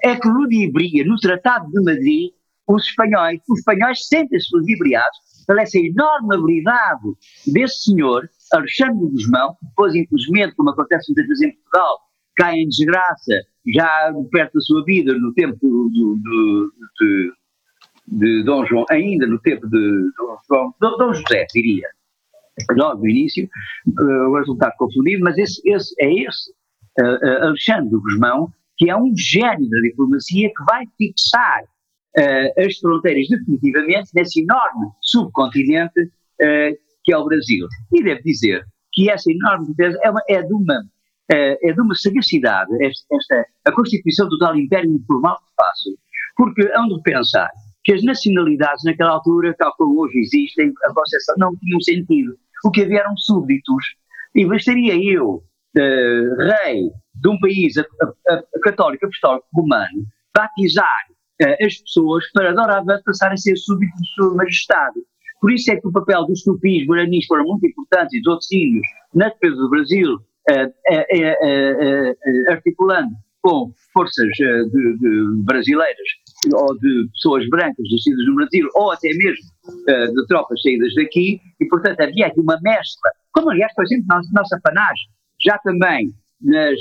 é 0.05 0.17
que 0.17 0.29
ludibria 0.29 1.05
no 1.05 1.17
Tratado 1.17 1.69
de 1.71 1.83
Madrid 1.83 2.31
os 2.69 2.85
espanhóis. 2.85 3.41
Os 3.49 3.59
espanhóis 3.59 4.07
sentem-se 4.07 4.55
ludibriados 4.55 5.19
pela 5.47 5.63
essa 5.63 5.79
enorme 5.79 6.35
habilidade 6.35 7.03
desse 7.47 7.85
senhor, 7.85 8.29
Alexandre 8.53 9.07
de 9.07 9.13
Guzmão, 9.13 9.57
depois, 9.63 9.95
infelizmente, 9.95 10.55
como 10.57 10.71
acontece 10.71 11.11
muitas 11.11 11.27
vezes 11.27 11.43
em 11.43 11.53
Portugal, 11.57 11.99
cai 12.37 12.57
em 12.57 12.69
desgraça 12.69 13.33
já 13.75 14.13
perto 14.31 14.55
da 14.55 14.61
sua 14.61 14.85
vida, 14.85 15.15
no 15.15 15.33
tempo 15.35 15.57
do, 15.63 15.89
do, 16.23 16.73
de, 17.01 17.33
de 18.09 18.45
Dom 18.45 18.65
João, 18.67 18.85
ainda 18.91 19.27
no 19.27 19.39
tempo 19.41 19.67
de 19.69 20.11
Dom, 20.17 20.37
João, 20.49 20.75
Dom 20.81 21.15
José, 21.15 21.47
diria 21.53 21.89
logo 22.73 23.01
no 23.01 23.09
início, 23.09 23.49
uh, 23.99 24.31
o 24.31 24.39
resultado 24.39 24.75
confundido, 24.79 25.25
mas 25.25 25.37
esse, 25.39 25.61
esse 25.69 25.95
é 26.01 26.13
esse 26.13 26.51
uh, 27.01 27.45
Alexandre 27.47 27.99
Guzmão, 27.99 28.53
que 28.77 28.91
é 28.91 28.97
um 28.97 29.13
gênio 29.17 29.69
da 29.69 29.81
diplomacia 29.81 30.49
que 30.49 30.65
vai 30.65 30.85
fixar 30.99 31.63
as 32.57 32.79
fronteiras 32.79 33.27
definitivamente 33.29 34.11
nesse 34.15 34.41
enorme 34.41 34.87
subcontinente 35.01 36.13
que 37.05 37.13
é 37.13 37.19
o 37.19 37.25
Brasil. 37.25 37.69
E 37.93 38.03
devo 38.03 38.23
dizer 38.23 38.65
que 38.93 39.11
essa 39.11 39.31
enorme 39.31 39.67
defesa 39.75 39.99
é, 40.03 40.11
uma, 40.11 40.23
é, 40.29 40.43
de, 40.43 40.55
uma, 40.55 40.83
é 41.31 41.73
de 41.73 41.81
uma 41.81 41.95
sagacidade, 41.95 42.71
esta, 42.85 43.17
esta, 43.17 43.47
a 43.65 43.73
constituição 43.73 44.29
do 44.29 44.39
tal 44.39 44.57
império 44.57 44.91
informal 44.91 45.37
que 45.39 45.55
faço, 45.57 45.99
porque 46.37 46.71
hão 46.75 46.89
de 46.89 47.03
pensar 47.03 47.51
que 47.83 47.93
as 47.93 48.03
nacionalidades 48.03 48.85
naquela 48.85 49.13
altura, 49.13 49.55
tal 49.59 49.75
como 49.77 50.01
hoje 50.01 50.19
existem, 50.19 50.73
a 50.85 50.93
concepção 50.93 51.35
não 51.39 51.57
tinham 51.57 51.81
sentido 51.81 52.37
o 52.65 52.71
que 52.71 52.83
havia 52.83 53.01
eram 53.01 53.17
súbditos. 53.17 53.85
E 54.35 54.45
bastaria 54.47 54.97
eu, 54.97 55.35
uh, 55.35 56.37
rei 56.37 56.91
de 57.15 57.29
um 57.29 57.39
país 57.39 57.77
a, 57.77 57.83
a, 57.83 58.35
a 58.35 58.61
católico 58.63 59.07
apostólico 59.07 59.47
romano, 59.55 60.07
batizar 60.35 61.07
uh, 61.43 61.65
as 61.65 61.77
pessoas 61.77 62.25
para 62.33 62.53
doravante 62.53 63.05
passarem 63.05 63.35
a 63.35 63.37
ser 63.37 63.57
súbditos 63.57 64.01
de 64.01 64.09
sua 64.15 64.35
majestade. 64.35 64.99
Por 65.41 65.53
isso 65.53 65.71
é 65.71 65.77
que 65.77 65.87
o 65.87 65.93
papel 65.93 66.25
dos 66.25 66.43
tupis 66.43 66.87
guaranis 66.87 67.27
foram 67.27 67.45
muito 67.45 67.67
importantes 67.67 68.15
e 68.15 68.23
dos 68.23 68.33
outros 68.33 68.51
índios 68.51 68.87
na 69.15 69.29
defesa 69.29 69.57
do 69.57 69.71
Brasil, 69.71 70.19
articulando 72.49 73.15
com 73.43 73.71
forças 73.93 74.29
de, 74.39 74.99
de 74.99 75.45
brasileiras 75.45 76.09
ou 76.53 76.79
de 76.79 77.09
pessoas 77.13 77.49
brancas 77.49 77.87
nascidas 77.91 78.27
no 78.27 78.35
Brasil, 78.37 78.69
ou 78.75 78.91
até 78.91 79.09
mesmo 79.09 79.45
uh, 79.67 80.15
de 80.15 80.27
tropas 80.27 80.61
saídas 80.63 80.95
daqui, 80.95 81.41
e 81.61 81.69
portanto 81.69 82.01
havia 82.01 82.27
aqui 82.27 82.41
uma 82.41 82.59
mescla, 82.63 83.11
como 83.33 83.51
aliás, 83.51 83.73
por 83.75 83.85
exemplo, 83.85 84.07
na 84.09 84.21
nossa 84.33 84.59
panagem, 84.63 85.09
já 85.41 85.59
também 85.59 86.13
nas, 86.41 86.79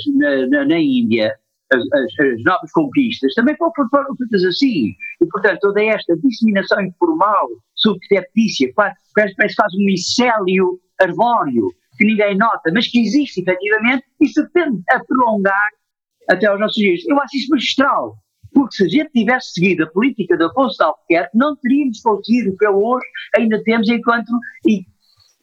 na, 0.50 0.64
na, 0.66 0.78
Índia, 0.78 1.34
as, 1.72 1.82
as, 1.92 2.20
as, 2.20 2.42
novas 2.44 2.70
conquistas 2.72 3.32
também 3.34 3.56
foram, 3.56 3.74
feitas 4.16 4.44
assim, 4.44 4.94
e 5.20 5.26
portanto 5.30 5.60
toda 5.60 5.82
esta 5.82 6.16
disseminação 6.16 6.82
informal, 6.82 7.48
subteptícia, 7.74 8.70
parece 8.74 9.34
que 9.34 9.54
faz 9.54 9.74
um 9.74 9.84
micélio 9.84 10.78
arbóreo, 11.00 11.68
que 11.96 12.04
ninguém 12.04 12.36
nota, 12.36 12.70
mas 12.72 12.88
que 12.88 13.00
existe 13.00 13.40
efetivamente 13.40 14.04
e 14.20 14.28
se 14.28 14.46
tende 14.50 14.82
a 14.90 15.02
prolongar 15.04 15.68
até 16.30 16.46
aos 16.46 16.60
nossos 16.60 16.76
dias. 16.76 17.00
Eu 17.06 17.20
acho 17.20 17.36
isso 17.36 17.50
magistral. 17.50 18.16
Porque 18.52 18.76
se 18.76 18.84
a 18.84 18.88
gente 18.88 19.10
tivesse 19.10 19.52
seguido 19.52 19.82
a 19.82 19.90
política 19.90 20.36
de 20.36 20.44
Afonso 20.44 20.76
de 20.76 20.84
Albuquerque, 20.84 21.36
não 21.36 21.56
teríamos 21.56 22.00
conseguido 22.00 22.52
o 22.52 22.56
que 22.56 22.68
hoje 22.68 23.06
ainda 23.36 23.60
temos 23.64 23.88
enquanto 23.88 24.30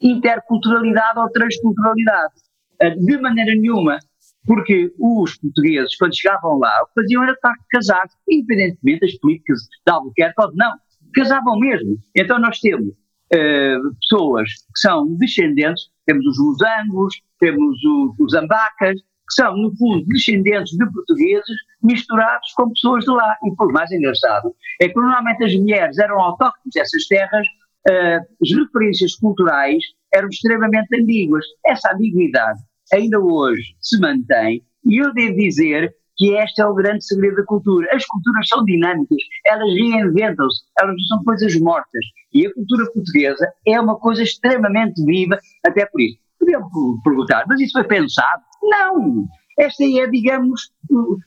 interculturalidade 0.00 1.18
ou 1.18 1.30
transculturalidade. 1.30 2.32
Ah, 2.80 2.88
de 2.88 3.18
maneira 3.18 3.54
nenhuma, 3.54 3.98
porque 4.44 4.92
os 4.98 5.36
portugueses, 5.36 5.96
quando 5.96 6.16
chegavam 6.16 6.58
lá, 6.58 6.72
o 6.82 6.86
que 6.86 7.02
faziam 7.02 7.22
era 7.22 7.32
estar 7.32 7.54
casados, 7.70 8.14
independentemente 8.28 9.00
das 9.00 9.14
políticas 9.18 9.60
de 9.86 9.92
Albuquerque 9.92 10.42
ou 10.42 10.50
não, 10.56 10.72
casavam 11.14 11.58
mesmo. 11.58 11.96
Então 12.16 12.40
nós 12.40 12.58
temos 12.58 12.88
uh, 12.88 13.94
pessoas 14.00 14.48
que 14.50 14.80
são 14.80 15.14
descendentes, 15.16 15.84
temos 16.06 16.26
os 16.26 16.38
lusangos, 16.38 17.14
temos 17.38 17.76
os, 17.84 18.14
os 18.18 18.34
ambacas, 18.34 19.00
que 19.00 19.34
são, 19.34 19.56
no 19.56 19.74
fundo, 19.76 20.04
descendentes 20.06 20.76
de 20.76 20.92
portugueses 20.92 21.56
misturados 21.82 22.52
com 22.54 22.68
pessoas 22.70 23.04
de 23.04 23.10
lá. 23.10 23.36
E 23.44 23.54
por 23.54 23.72
mais 23.72 23.90
engraçado 23.90 24.54
é 24.80 24.88
que 24.88 24.94
normalmente 24.94 25.44
as 25.44 25.54
mulheres 25.54 25.98
eram 25.98 26.20
autóctones 26.20 26.74
dessas 26.74 27.06
terras, 27.06 27.46
uh, 27.88 28.20
as 28.42 28.50
referências 28.50 29.14
culturais 29.16 29.82
eram 30.12 30.28
extremamente 30.28 30.88
ambíguas. 31.00 31.44
Essa 31.66 31.94
ambiguidade 31.94 32.60
ainda 32.92 33.18
hoje 33.18 33.74
se 33.80 33.98
mantém 33.98 34.62
e 34.84 34.98
eu 35.02 35.12
devo 35.14 35.36
dizer 35.36 35.94
que 36.22 36.28
este 36.36 36.62
é 36.62 36.66
o 36.66 36.74
grande 36.74 37.04
segredo 37.04 37.34
da 37.34 37.44
cultura. 37.44 37.88
As 37.92 38.06
culturas 38.06 38.46
são 38.46 38.64
dinâmicas, 38.64 39.18
elas 39.44 39.74
reinventam-se, 39.74 40.62
elas 40.78 40.94
não 40.96 41.04
são 41.08 41.24
coisas 41.24 41.58
mortas. 41.58 42.04
E 42.32 42.46
a 42.46 42.54
cultura 42.54 42.86
portuguesa 42.92 43.52
é 43.66 43.80
uma 43.80 43.98
coisa 43.98 44.22
extremamente 44.22 45.04
viva, 45.04 45.36
até 45.66 45.84
por 45.84 46.00
isso. 46.00 46.16
Podiam 46.38 46.62
perguntar, 47.02 47.44
mas 47.48 47.60
isso 47.60 47.72
foi 47.72 47.84
pensado? 47.84 48.40
Não! 48.62 49.26
Esta 49.58 49.82
é, 49.82 50.06
digamos, 50.06 50.70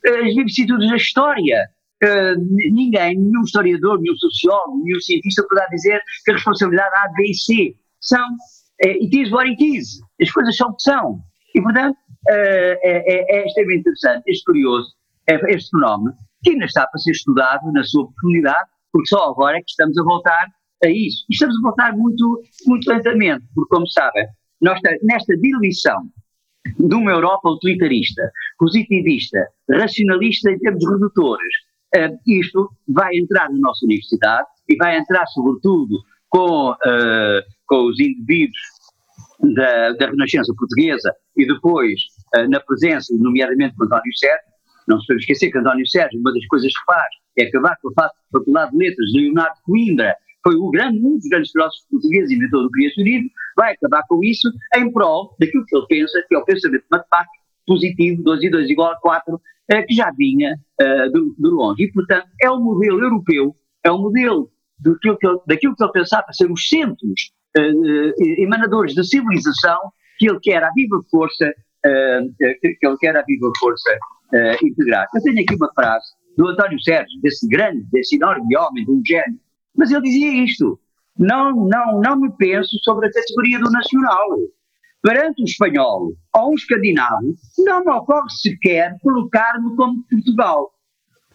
as 0.05 0.33
vicissitudes 0.33 0.89
da 0.89 0.95
história. 0.95 1.69
Uh, 2.03 2.39
ninguém, 2.71 3.17
nenhum 3.17 3.41
historiador, 3.41 3.99
nenhum 3.99 4.15
sociólogo, 4.15 4.81
nenhum 4.83 4.99
cientista 4.99 5.45
poderá 5.47 5.67
dizer 5.67 6.01
que 6.23 6.31
a 6.31 6.35
responsabilidade 6.35 6.93
A, 6.93 7.07
B 7.15 7.31
e 7.31 7.33
C 7.33 7.75
são 7.99 8.25
uh, 8.25 8.89
it 8.89 9.17
is 9.17 9.31
what 9.31 9.49
it 9.49 9.61
is. 9.61 9.99
As 10.21 10.31
coisas 10.31 10.55
são 10.55 10.69
o 10.69 10.75
que 10.75 10.83
são. 10.83 11.19
E, 11.53 11.61
portanto, 11.61 11.97
é, 12.27 13.37
é, 13.37 13.47
extremamente 13.47 13.81
interessante, 13.81 14.23
este 14.27 14.43
curioso, 14.45 14.93
é, 15.27 15.35
este 15.53 15.69
fenómeno, 15.71 16.13
que 16.43 16.51
ainda 16.51 16.65
está 16.65 16.87
para 16.87 16.99
ser 16.99 17.11
estudado 17.11 17.71
na 17.71 17.83
sua 17.83 18.07
profundidade, 18.11 18.69
porque 18.91 19.07
só 19.07 19.29
agora 19.29 19.57
é 19.57 19.59
que 19.59 19.69
estamos 19.69 19.97
a 19.97 20.03
voltar 20.03 20.47
a 20.83 20.89
isso. 20.89 21.25
E 21.29 21.33
estamos 21.33 21.57
a 21.57 21.61
voltar 21.61 21.93
muito, 21.93 22.41
muito 22.65 22.89
lentamente, 22.89 23.45
porque, 23.53 23.75
como 23.75 23.87
sabem, 23.89 24.25
nós, 24.61 24.79
nesta 25.03 25.35
diluição 25.37 26.09
de 26.79 26.95
uma 26.95 27.11
Europa 27.11 27.49
utilitarista, 27.49 28.31
positivista, 28.57 29.47
racionalista 29.69 30.51
em 30.51 30.57
termos 30.59 30.83
redutores, 30.89 31.53
isto 32.27 32.69
vai 32.87 33.15
entrar 33.15 33.49
na 33.49 33.59
nossa 33.59 33.85
universidade 33.85 34.47
e 34.67 34.75
vai 34.75 34.97
entrar, 34.97 35.25
sobretudo, 35.27 35.97
com, 36.29 36.71
uh, 36.71 37.41
com 37.67 37.85
os 37.87 37.99
indivíduos 37.99 38.59
da, 39.53 39.91
da, 39.93 40.07
Renascença 40.07 40.53
Portuguesa 40.57 41.13
e 41.37 41.45
depois 41.45 42.01
na 42.49 42.59
presença, 42.59 43.13
nomeadamente, 43.17 43.75
de 43.75 43.85
António 43.85 44.17
Sérgio. 44.17 44.55
Não 44.87 44.99
se 44.99 45.07
deve 45.07 45.19
esquecer 45.19 45.51
que 45.51 45.57
António 45.57 45.87
Sérgio, 45.87 46.19
uma 46.19 46.33
das 46.33 46.45
coisas 46.47 46.71
que 46.71 46.85
faz 46.85 47.07
é 47.37 47.45
acabar 47.45 47.75
com 47.81 47.89
a 47.97 48.09
Faculdade 48.31 48.71
de 48.71 48.77
Letras 48.77 49.07
de 49.07 49.21
Leonardo 49.21 49.55
Coimbra, 49.63 50.15
foi 50.45 50.55
o 50.55 50.69
grande, 50.69 50.99
um 50.99 51.17
dos 51.17 51.27
grandes 51.27 51.51
filósofos 51.51 51.87
portugueses, 51.89 52.31
inventor 52.31 52.61
do 52.61 52.69
criacionismo, 52.69 53.29
vai 53.57 53.73
acabar 53.73 54.03
com 54.07 54.23
isso 54.23 54.47
em 54.75 54.91
prol 54.91 55.35
daquilo 55.39 55.65
que 55.65 55.75
ele 55.75 55.85
pensa, 55.87 56.23
que 56.27 56.35
é 56.35 56.37
o 56.37 56.45
pensamento 56.45 56.85
matemático 56.91 57.45
positivo, 57.65 58.21
2 58.21 58.43
e 58.43 58.49
2 58.51 58.69
igual 58.69 58.91
a 58.91 58.99
4, 58.99 59.41
eh, 59.71 59.81
que 59.81 59.95
já 59.95 60.11
vinha 60.15 60.55
uh, 60.79 61.11
de, 61.11 61.49
longe. 61.49 61.83
E, 61.83 61.91
portanto, 61.91 62.27
é 62.39 62.51
um 62.51 62.61
modelo 62.61 63.01
europeu, 63.01 63.55
é 63.83 63.91
um 63.91 63.99
modelo 63.99 64.51
daquilo 64.79 65.17
que 65.17 65.27
ele, 65.27 65.39
daquilo 65.47 65.75
que 65.75 65.83
ele 65.83 65.91
pensava 65.91 66.25
ser 66.31 66.51
os 66.51 66.69
centros 66.69 67.31
uh, 67.57 68.23
emanadores 68.39 68.93
da 68.93 69.03
civilização 69.03 69.79
que 70.19 70.29
ele 70.29 70.39
quer 70.41 70.63
à 70.63 70.69
viva 70.75 71.01
força, 71.09 71.51
que 72.37 72.85
ele 72.87 72.97
quer 72.99 73.15
à 73.15 73.21
viva 73.23 73.51
força 73.59 73.97
integrar. 74.63 75.07
Eu 75.13 75.21
tenho 75.21 75.41
aqui 75.41 75.55
uma 75.55 75.71
frase 75.73 76.05
do 76.37 76.47
António 76.47 76.81
Sérgio, 76.81 77.21
desse 77.21 77.47
grande, 77.47 77.85
desse 77.91 78.15
enorme 78.15 78.57
homem, 78.57 78.85
de 78.85 78.91
um 78.91 79.01
gênio, 79.05 79.39
mas 79.75 79.91
ele 79.91 80.01
dizia 80.01 80.43
isto, 80.43 80.79
não, 81.17 81.53
não, 81.67 82.01
não 82.01 82.19
me 82.19 82.31
penso 82.37 82.77
sobre 82.83 83.07
a 83.07 83.11
categoria 83.11 83.59
do 83.59 83.71
nacional. 83.71 84.29
Perante 85.01 85.41
o 85.41 85.45
espanhol 85.45 86.13
ou 86.35 86.51
o 86.51 86.55
escandinavo, 86.55 87.35
não 87.59 87.85
me 87.85 87.91
ocorre 87.91 88.29
sequer 88.29 88.95
colocar-me 89.01 89.75
como 89.75 90.03
Portugal. 90.09 90.71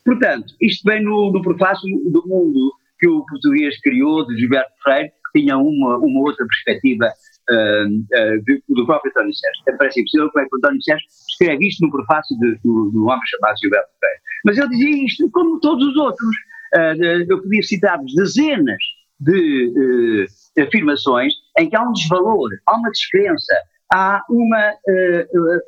Portanto, 0.04 0.52
isto 0.60 0.82
vem 0.88 1.04
no, 1.04 1.30
no 1.30 1.40
prefácio 1.40 1.88
do 2.10 2.26
mundo 2.26 2.72
que 2.98 3.06
o 3.08 3.24
português 3.26 3.80
criou, 3.80 4.26
de 4.26 4.36
Gilberto 4.36 4.72
Freire, 4.82 5.10
que 5.32 5.40
tinha 5.40 5.56
uma, 5.56 5.98
uma 5.98 6.20
outra 6.20 6.44
perspectiva 6.46 7.12
uh, 7.50 7.86
uh, 7.86 8.60
do 8.68 8.86
próprio 8.86 9.10
António 9.10 9.34
Sérgio. 9.34 9.62
É 9.68 9.72
parece 9.72 10.00
impossível 10.00 10.30
que 10.30 10.38
o 10.40 10.56
António 10.56 10.82
Sérgio 10.82 11.06
escreve 11.28 11.68
isto 11.68 11.84
no 11.84 11.92
prefácio 11.92 12.38
de, 12.38 12.58
do, 12.64 12.90
do 12.90 13.06
homem 13.06 13.20
chamado 13.26 13.58
Gilberto 13.58 13.88
Freire. 13.98 14.20
Mas 14.44 14.58
ele 14.58 14.68
dizia 14.68 15.04
isto 15.04 15.30
como 15.30 15.60
todos 15.60 15.86
os 15.86 15.96
outros. 15.96 16.36
Uh, 16.74 17.26
eu 17.28 17.42
podia 17.42 17.62
citar-vos 17.62 18.14
dezenas 18.14 18.82
de 19.18 20.26
afirmações 20.58 21.34
em 21.58 21.68
que 21.68 21.76
há 21.76 21.82
um 21.82 21.92
desvalor, 21.92 22.48
há 22.66 22.76
uma 22.76 22.90
descrença, 22.90 23.54
há 23.92 24.22
uma, 24.30 24.72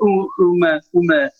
uma, 0.01 0.81
uma, 0.95 1.31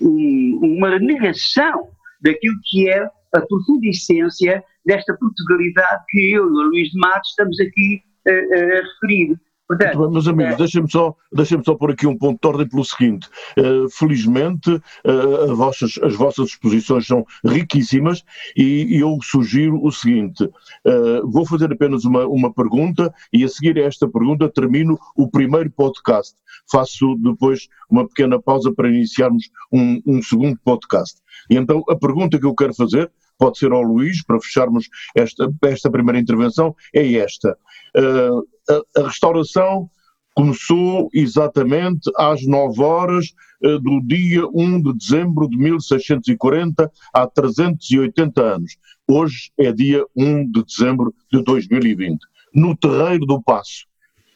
uma 0.00 0.98
negação 0.98 1.90
daquilo 2.22 2.54
que 2.70 2.88
é 2.88 3.02
a 3.34 3.40
profunda 3.42 3.86
essência 3.88 4.64
desta 4.86 5.14
Portugalidade 5.18 6.02
que 6.08 6.32
eu 6.32 6.46
e 6.46 6.50
o 6.50 6.68
Luís 6.68 6.88
de 6.90 6.98
Matos 6.98 7.28
estamos 7.28 7.60
aqui 7.60 8.02
a 8.26 8.82
referir. 8.82 9.36
Portanto, 9.70 9.98
Muito 9.98 10.08
bem, 10.08 10.12
meus 10.14 10.26
amigos, 10.26 10.54
é... 10.54 10.56
deixem-me 10.56 10.90
só, 10.90 11.14
deixem 11.32 11.62
só 11.62 11.76
pôr 11.76 11.92
aqui 11.92 12.04
um 12.04 12.18
ponto 12.18 12.40
de 12.42 12.48
ordem 12.48 12.68
pelo 12.68 12.84
seguinte. 12.84 13.28
Uh, 13.56 13.88
felizmente, 13.88 14.68
uh, 14.68 15.54
vossas, 15.54 15.96
as 16.02 16.16
vossas 16.16 16.48
exposições 16.48 17.06
são 17.06 17.24
riquíssimas 17.44 18.24
e, 18.56 18.96
e 18.96 18.98
eu 18.98 19.16
sugiro 19.22 19.80
o 19.80 19.92
seguinte: 19.92 20.42
uh, 20.42 21.30
vou 21.30 21.46
fazer 21.46 21.72
apenas 21.72 22.04
uma, 22.04 22.26
uma 22.26 22.52
pergunta 22.52 23.14
e 23.32 23.44
a 23.44 23.48
seguir 23.48 23.78
a 23.78 23.84
esta 23.84 24.08
pergunta 24.08 24.48
termino 24.48 24.98
o 25.16 25.30
primeiro 25.30 25.70
podcast. 25.70 26.34
Faço 26.68 27.14
depois 27.20 27.68
uma 27.88 28.08
pequena 28.08 28.42
pausa 28.42 28.72
para 28.74 28.88
iniciarmos 28.88 29.50
um, 29.72 30.02
um 30.04 30.20
segundo 30.20 30.58
podcast. 30.64 31.20
E 31.48 31.56
então 31.56 31.84
a 31.88 31.94
pergunta 31.94 32.40
que 32.40 32.46
eu 32.46 32.56
quero 32.56 32.74
fazer 32.74 33.08
pode 33.40 33.58
ser 33.58 33.72
ao 33.72 33.80
Luís, 33.80 34.22
para 34.22 34.38
fecharmos 34.38 34.86
esta, 35.16 35.50
esta 35.62 35.90
primeira 35.90 36.18
intervenção, 36.18 36.76
é 36.94 37.14
esta. 37.14 37.56
Uh, 37.96 38.46
a, 38.70 39.00
a, 39.00 39.06
restauração 39.06 39.90
começou 40.34 41.08
exatamente 41.12 42.10
às 42.16 42.46
9 42.46 42.82
horas 42.82 43.26
uh, 43.64 43.78
do 43.80 44.00
dia 44.06 44.46
1 44.46 44.82
de 44.82 44.92
dezembro 44.96 45.48
de 45.48 45.56
1640, 45.56 46.90
há 47.12 47.26
380 47.26 48.40
anos. 48.40 48.76
Hoje 49.08 49.50
é 49.58 49.72
dia 49.72 50.04
1 50.16 50.50
de 50.52 50.64
dezembro 50.64 51.12
de 51.32 51.42
2020, 51.42 52.18
no 52.54 52.76
Terreiro 52.76 53.26
do 53.26 53.42
Passo. 53.42 53.86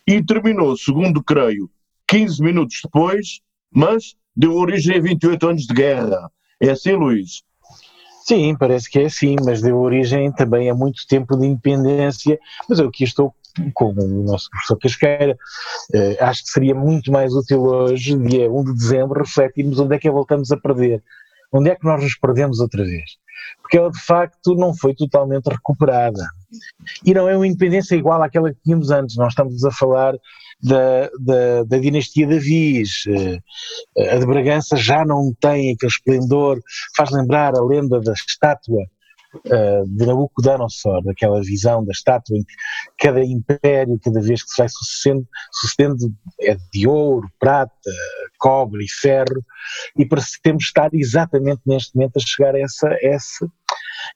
E 0.06 0.22
terminou, 0.22 0.76
segundo 0.76 1.22
creio, 1.22 1.70
15 2.08 2.42
minutos 2.42 2.80
depois, 2.82 3.40
mas 3.72 4.14
deu 4.36 4.54
origem 4.54 4.96
a 4.96 5.00
28 5.00 5.48
anos 5.48 5.62
de 5.62 5.74
guerra. 5.74 6.30
É 6.60 6.70
assim, 6.70 6.92
Luís? 6.92 7.42
Sim, 8.26 8.56
parece 8.58 8.90
que 8.90 8.98
é 8.98 9.04
assim, 9.04 9.36
mas 9.44 9.60
deu 9.60 9.78
origem 9.78 10.32
também 10.32 10.68
a 10.68 10.74
muito 10.74 11.06
tempo 11.06 11.36
de 11.36 11.46
independência, 11.46 12.38
mas 12.68 12.78
eu 12.78 12.88
aqui 12.88 13.04
estou 13.04 13.34
com 13.72 13.92
o 13.92 14.24
nosso 14.24 14.48
professor 14.50 14.78
Casqueira, 14.78 15.36
uh, 15.94 16.24
acho 16.24 16.42
que 16.44 16.50
seria 16.50 16.74
muito 16.74 17.12
mais 17.12 17.32
útil 17.32 17.62
hoje, 17.62 18.16
dia 18.18 18.50
1 18.50 18.64
de 18.64 18.74
dezembro, 18.74 19.20
refletirmos 19.20 19.78
onde 19.78 19.94
é 19.94 19.98
que 19.98 20.08
a 20.08 20.12
voltamos 20.12 20.50
a 20.50 20.56
perder, 20.56 21.02
onde 21.52 21.70
é 21.70 21.74
que 21.74 21.84
nós 21.84 22.02
nos 22.02 22.16
perdemos 22.16 22.60
outra 22.60 22.84
vez, 22.84 23.10
porque 23.62 23.78
ela 23.78 23.90
de 23.90 24.00
facto 24.00 24.54
não 24.54 24.74
foi 24.74 24.94
totalmente 24.94 25.46
recuperada, 25.46 26.26
e 27.04 27.14
não 27.14 27.28
é 27.28 27.36
uma 27.36 27.46
independência 27.46 27.94
igual 27.94 28.22
àquela 28.22 28.52
que 28.52 28.60
tínhamos 28.62 28.90
antes, 28.90 29.16
nós 29.16 29.32
estamos 29.32 29.64
a 29.64 29.70
falar 29.70 30.14
da, 30.62 31.10
da, 31.20 31.64
da 31.64 31.78
dinastia 31.78 32.26
de 32.26 32.36
Avis. 32.36 33.04
Eh, 33.06 34.14
a 34.14 34.18
de 34.18 34.26
Bragança 34.26 34.76
já 34.76 35.04
não 35.04 35.32
tem 35.40 35.72
aquele 35.72 35.92
esplendor, 35.92 36.60
faz 36.96 37.10
lembrar 37.10 37.54
a 37.54 37.64
lenda 37.64 38.00
da 38.00 38.12
estátua 38.12 38.82
uh, 39.34 39.86
de 39.86 40.06
Nabucodonosor, 40.06 41.02
daquela 41.02 41.40
visão 41.42 41.84
da 41.84 41.92
estátua 41.92 42.36
em 42.36 42.42
que 42.42 42.54
cada 42.98 43.24
império, 43.24 43.98
cada 44.02 44.20
vez 44.20 44.42
que 44.42 44.50
se 44.50 44.62
vai 44.62 44.68
sucedendo, 44.68 45.26
sucedendo 45.52 46.14
é 46.40 46.56
de 46.72 46.86
ouro, 46.86 47.28
prata, 47.38 47.72
cobre 48.38 48.84
e 48.84 48.90
ferro, 49.00 49.44
e 49.98 50.06
parecemos 50.06 50.64
estar 50.64 50.90
exatamente 50.92 51.62
neste 51.66 51.94
momento 51.94 52.16
a 52.16 52.20
chegar 52.20 52.54
a 52.54 52.60
essa, 52.60 52.88
a 52.88 52.98
essa 53.02 53.46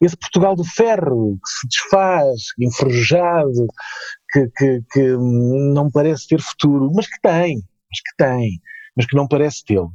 esse 0.01 0.16
Portugal 0.16 0.55
do 0.55 0.64
ferro 0.64 1.39
que 1.43 1.51
se 1.51 1.68
desfaz, 1.68 2.43
enferrujado, 2.59 3.66
que, 4.31 4.49
que, 4.57 4.83
que 4.93 5.16
não 5.16 5.91
parece 5.91 6.29
ter 6.29 6.41
futuro, 6.41 6.91
mas 6.95 7.07
que 7.07 7.20
tem, 7.20 7.57
mas 7.57 8.01
que 8.01 8.16
tem, 8.16 8.61
mas 8.97 9.07
que 9.07 9.16
não 9.16 9.26
parece 9.26 9.64
tê-lo. 9.64 9.93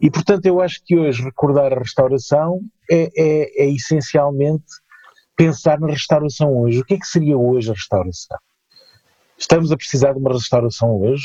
E 0.00 0.10
portanto 0.10 0.46
eu 0.46 0.60
acho 0.60 0.82
que 0.84 0.96
hoje 0.96 1.22
recordar 1.22 1.72
a 1.72 1.78
restauração 1.78 2.60
é, 2.90 3.08
é, 3.16 3.64
é, 3.64 3.70
essencialmente 3.70 4.64
pensar 5.36 5.78
na 5.78 5.88
restauração 5.88 6.56
hoje. 6.56 6.80
O 6.80 6.84
que 6.84 6.94
é 6.94 6.98
que 6.98 7.06
seria 7.06 7.36
hoje 7.36 7.70
a 7.70 7.74
restauração? 7.74 8.38
Estamos 9.38 9.70
a 9.70 9.76
precisar 9.76 10.12
de 10.12 10.18
uma 10.18 10.32
restauração 10.32 10.98
hoje? 11.00 11.24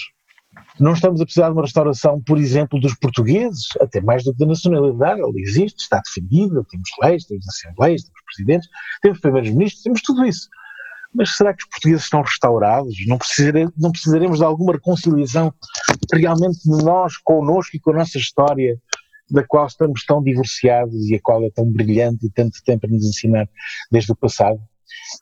Não 0.80 0.94
estamos 0.94 1.22
a 1.22 1.24
precisar 1.24 1.48
de 1.48 1.54
uma 1.54 1.62
restauração, 1.62 2.22
por 2.22 2.38
exemplo, 2.38 2.80
dos 2.80 2.94
portugueses, 2.96 3.68
até 3.80 4.02
mais 4.02 4.24
do 4.24 4.34
que 4.34 4.40
da 4.40 4.46
nacionalidade, 4.46 5.22
ela 5.22 5.32
existe, 5.36 5.80
está 5.80 6.02
defendida, 6.06 6.64
temos 6.70 6.90
leis, 7.02 7.26
temos 7.26 7.48
assembleias, 7.48 8.04
temos 8.04 8.22
presidentes, 8.26 8.70
temos 9.02 9.20
primeiros-ministros, 9.20 9.84
temos 9.84 10.02
tudo 10.02 10.26
isso. 10.26 10.50
Mas 11.14 11.36
será 11.36 11.54
que 11.54 11.64
os 11.64 11.70
portugueses 11.70 12.04
estão 12.04 12.22
restaurados? 12.22 12.96
Não, 13.08 13.18
precisaremos, 13.18 13.74
não 13.78 13.92
precisaremos 13.92 14.40
de 14.40 14.46
alguma 14.46 14.74
reconciliação 14.74 15.54
realmente 16.12 16.64
de 16.64 16.84
nós 16.84 17.18
connosco 17.18 17.76
e 17.76 17.80
com 17.80 17.92
a 17.92 17.96
nossa 17.96 18.18
história, 18.18 18.78
da 19.32 19.44
qual 19.46 19.66
estamos 19.66 20.04
tão 20.06 20.22
divorciados 20.22 21.10
e 21.10 21.16
a 21.16 21.20
qual 21.22 21.44
é 21.44 21.50
tão 21.50 21.66
brilhante 21.66 22.26
e 22.26 22.30
tanto 22.30 22.62
tempo 22.64 22.86
a 22.86 22.90
nos 22.90 23.06
ensinar 23.06 23.48
desde 23.92 24.12
o 24.12 24.16
passado? 24.16 24.60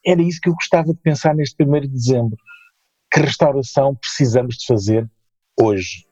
Era 0.05 0.22
isso 0.22 0.39
que 0.41 0.49
eu 0.49 0.53
gostava 0.53 0.88
de 0.91 0.99
pensar 0.99 1.36
neste 1.36 1.64
1 1.64 1.82
de 1.82 1.88
dezembro. 1.88 2.38
Que 3.12 3.22
restauração 3.22 3.95
precisamos 3.95 4.57
de 4.57 4.66
fazer 4.66 5.10
hoje? 5.60 6.05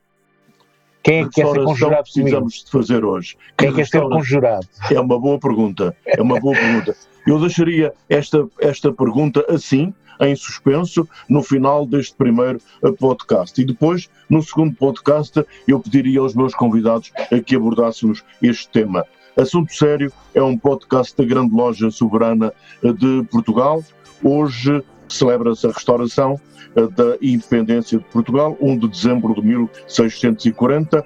Quem 1.03 1.21
é 1.21 1.23
que 1.23 1.29
quer 1.29 1.47
ser 1.47 1.63
conjurado 1.63 2.03
precisamos 2.03 2.63
de 2.65 2.71
fazer 2.71 3.05
hoje? 3.05 3.37
Quem 3.57 3.69
é 3.69 3.71
que 3.71 3.77
quer 3.77 3.87
ser 3.87 4.01
conjurado? 4.01 4.67
É 4.91 4.99
uma 4.99 5.19
boa 5.19 5.39
pergunta, 5.39 5.95
é 6.05 6.21
uma 6.21 6.39
boa 6.39 6.53
pergunta. 6.53 6.95
Eu 7.25 7.39
deixaria 7.39 7.93
esta, 8.09 8.47
esta 8.59 8.91
pergunta 8.91 9.45
assim, 9.49 9.93
em 10.19 10.35
suspenso, 10.35 11.07
no 11.29 11.43
final 11.43 11.85
deste 11.85 12.15
primeiro 12.15 12.59
eh, 12.83 12.91
podcast. 12.91 13.59
E 13.61 13.65
depois, 13.65 14.09
no 14.29 14.41
segundo 14.41 14.75
podcast, 14.75 15.43
eu 15.67 15.79
pediria 15.79 16.19
aos 16.19 16.33
meus 16.33 16.53
convidados 16.53 17.11
a 17.31 17.39
que 17.39 17.55
abordássemos 17.55 18.23
este 18.41 18.69
tema. 18.69 19.05
Assunto 19.37 19.73
Sério 19.73 20.11
é 20.33 20.41
um 20.41 20.57
podcast 20.57 21.15
da 21.15 21.23
Grande 21.23 21.53
Loja 21.53 21.91
Soberana 21.91 22.53
eh, 22.83 22.91
de 22.91 23.23
Portugal. 23.29 23.83
Hoje 24.23 24.83
celebra-se 25.07 25.67
a 25.67 25.71
restauração 25.71 26.39
eh, 26.75 26.87
da 26.87 27.17
independência 27.21 27.99
de 27.99 28.05
Portugal, 28.05 28.57
1 28.59 28.77
de 28.79 28.87
dezembro 28.87 29.35
de 29.35 29.41
1640. 29.41 31.05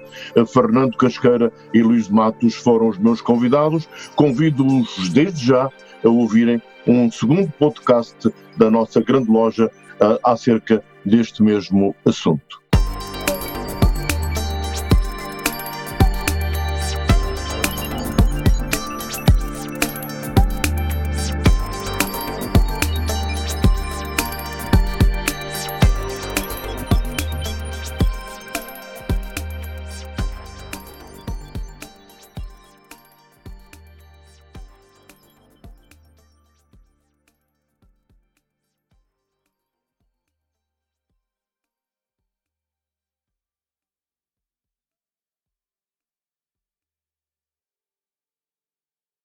Fernando 0.52 0.96
Casqueira 0.96 1.52
e 1.74 1.82
Luís 1.82 2.06
de 2.06 2.14
Matos 2.14 2.54
foram 2.54 2.88
os 2.88 2.98
meus 2.98 3.20
convidados. 3.20 3.88
Convido-os 4.16 5.10
desde 5.10 5.44
já 5.44 5.70
a 6.04 6.08
ouvirem 6.08 6.60
um 6.86 7.10
segundo 7.10 7.50
podcast 7.58 8.32
da 8.56 8.70
nossa 8.70 9.00
grande 9.00 9.30
loja 9.30 9.66
uh, 9.66 10.18
acerca 10.24 10.82
deste 11.04 11.42
mesmo 11.42 11.94
assunto. 12.04 12.61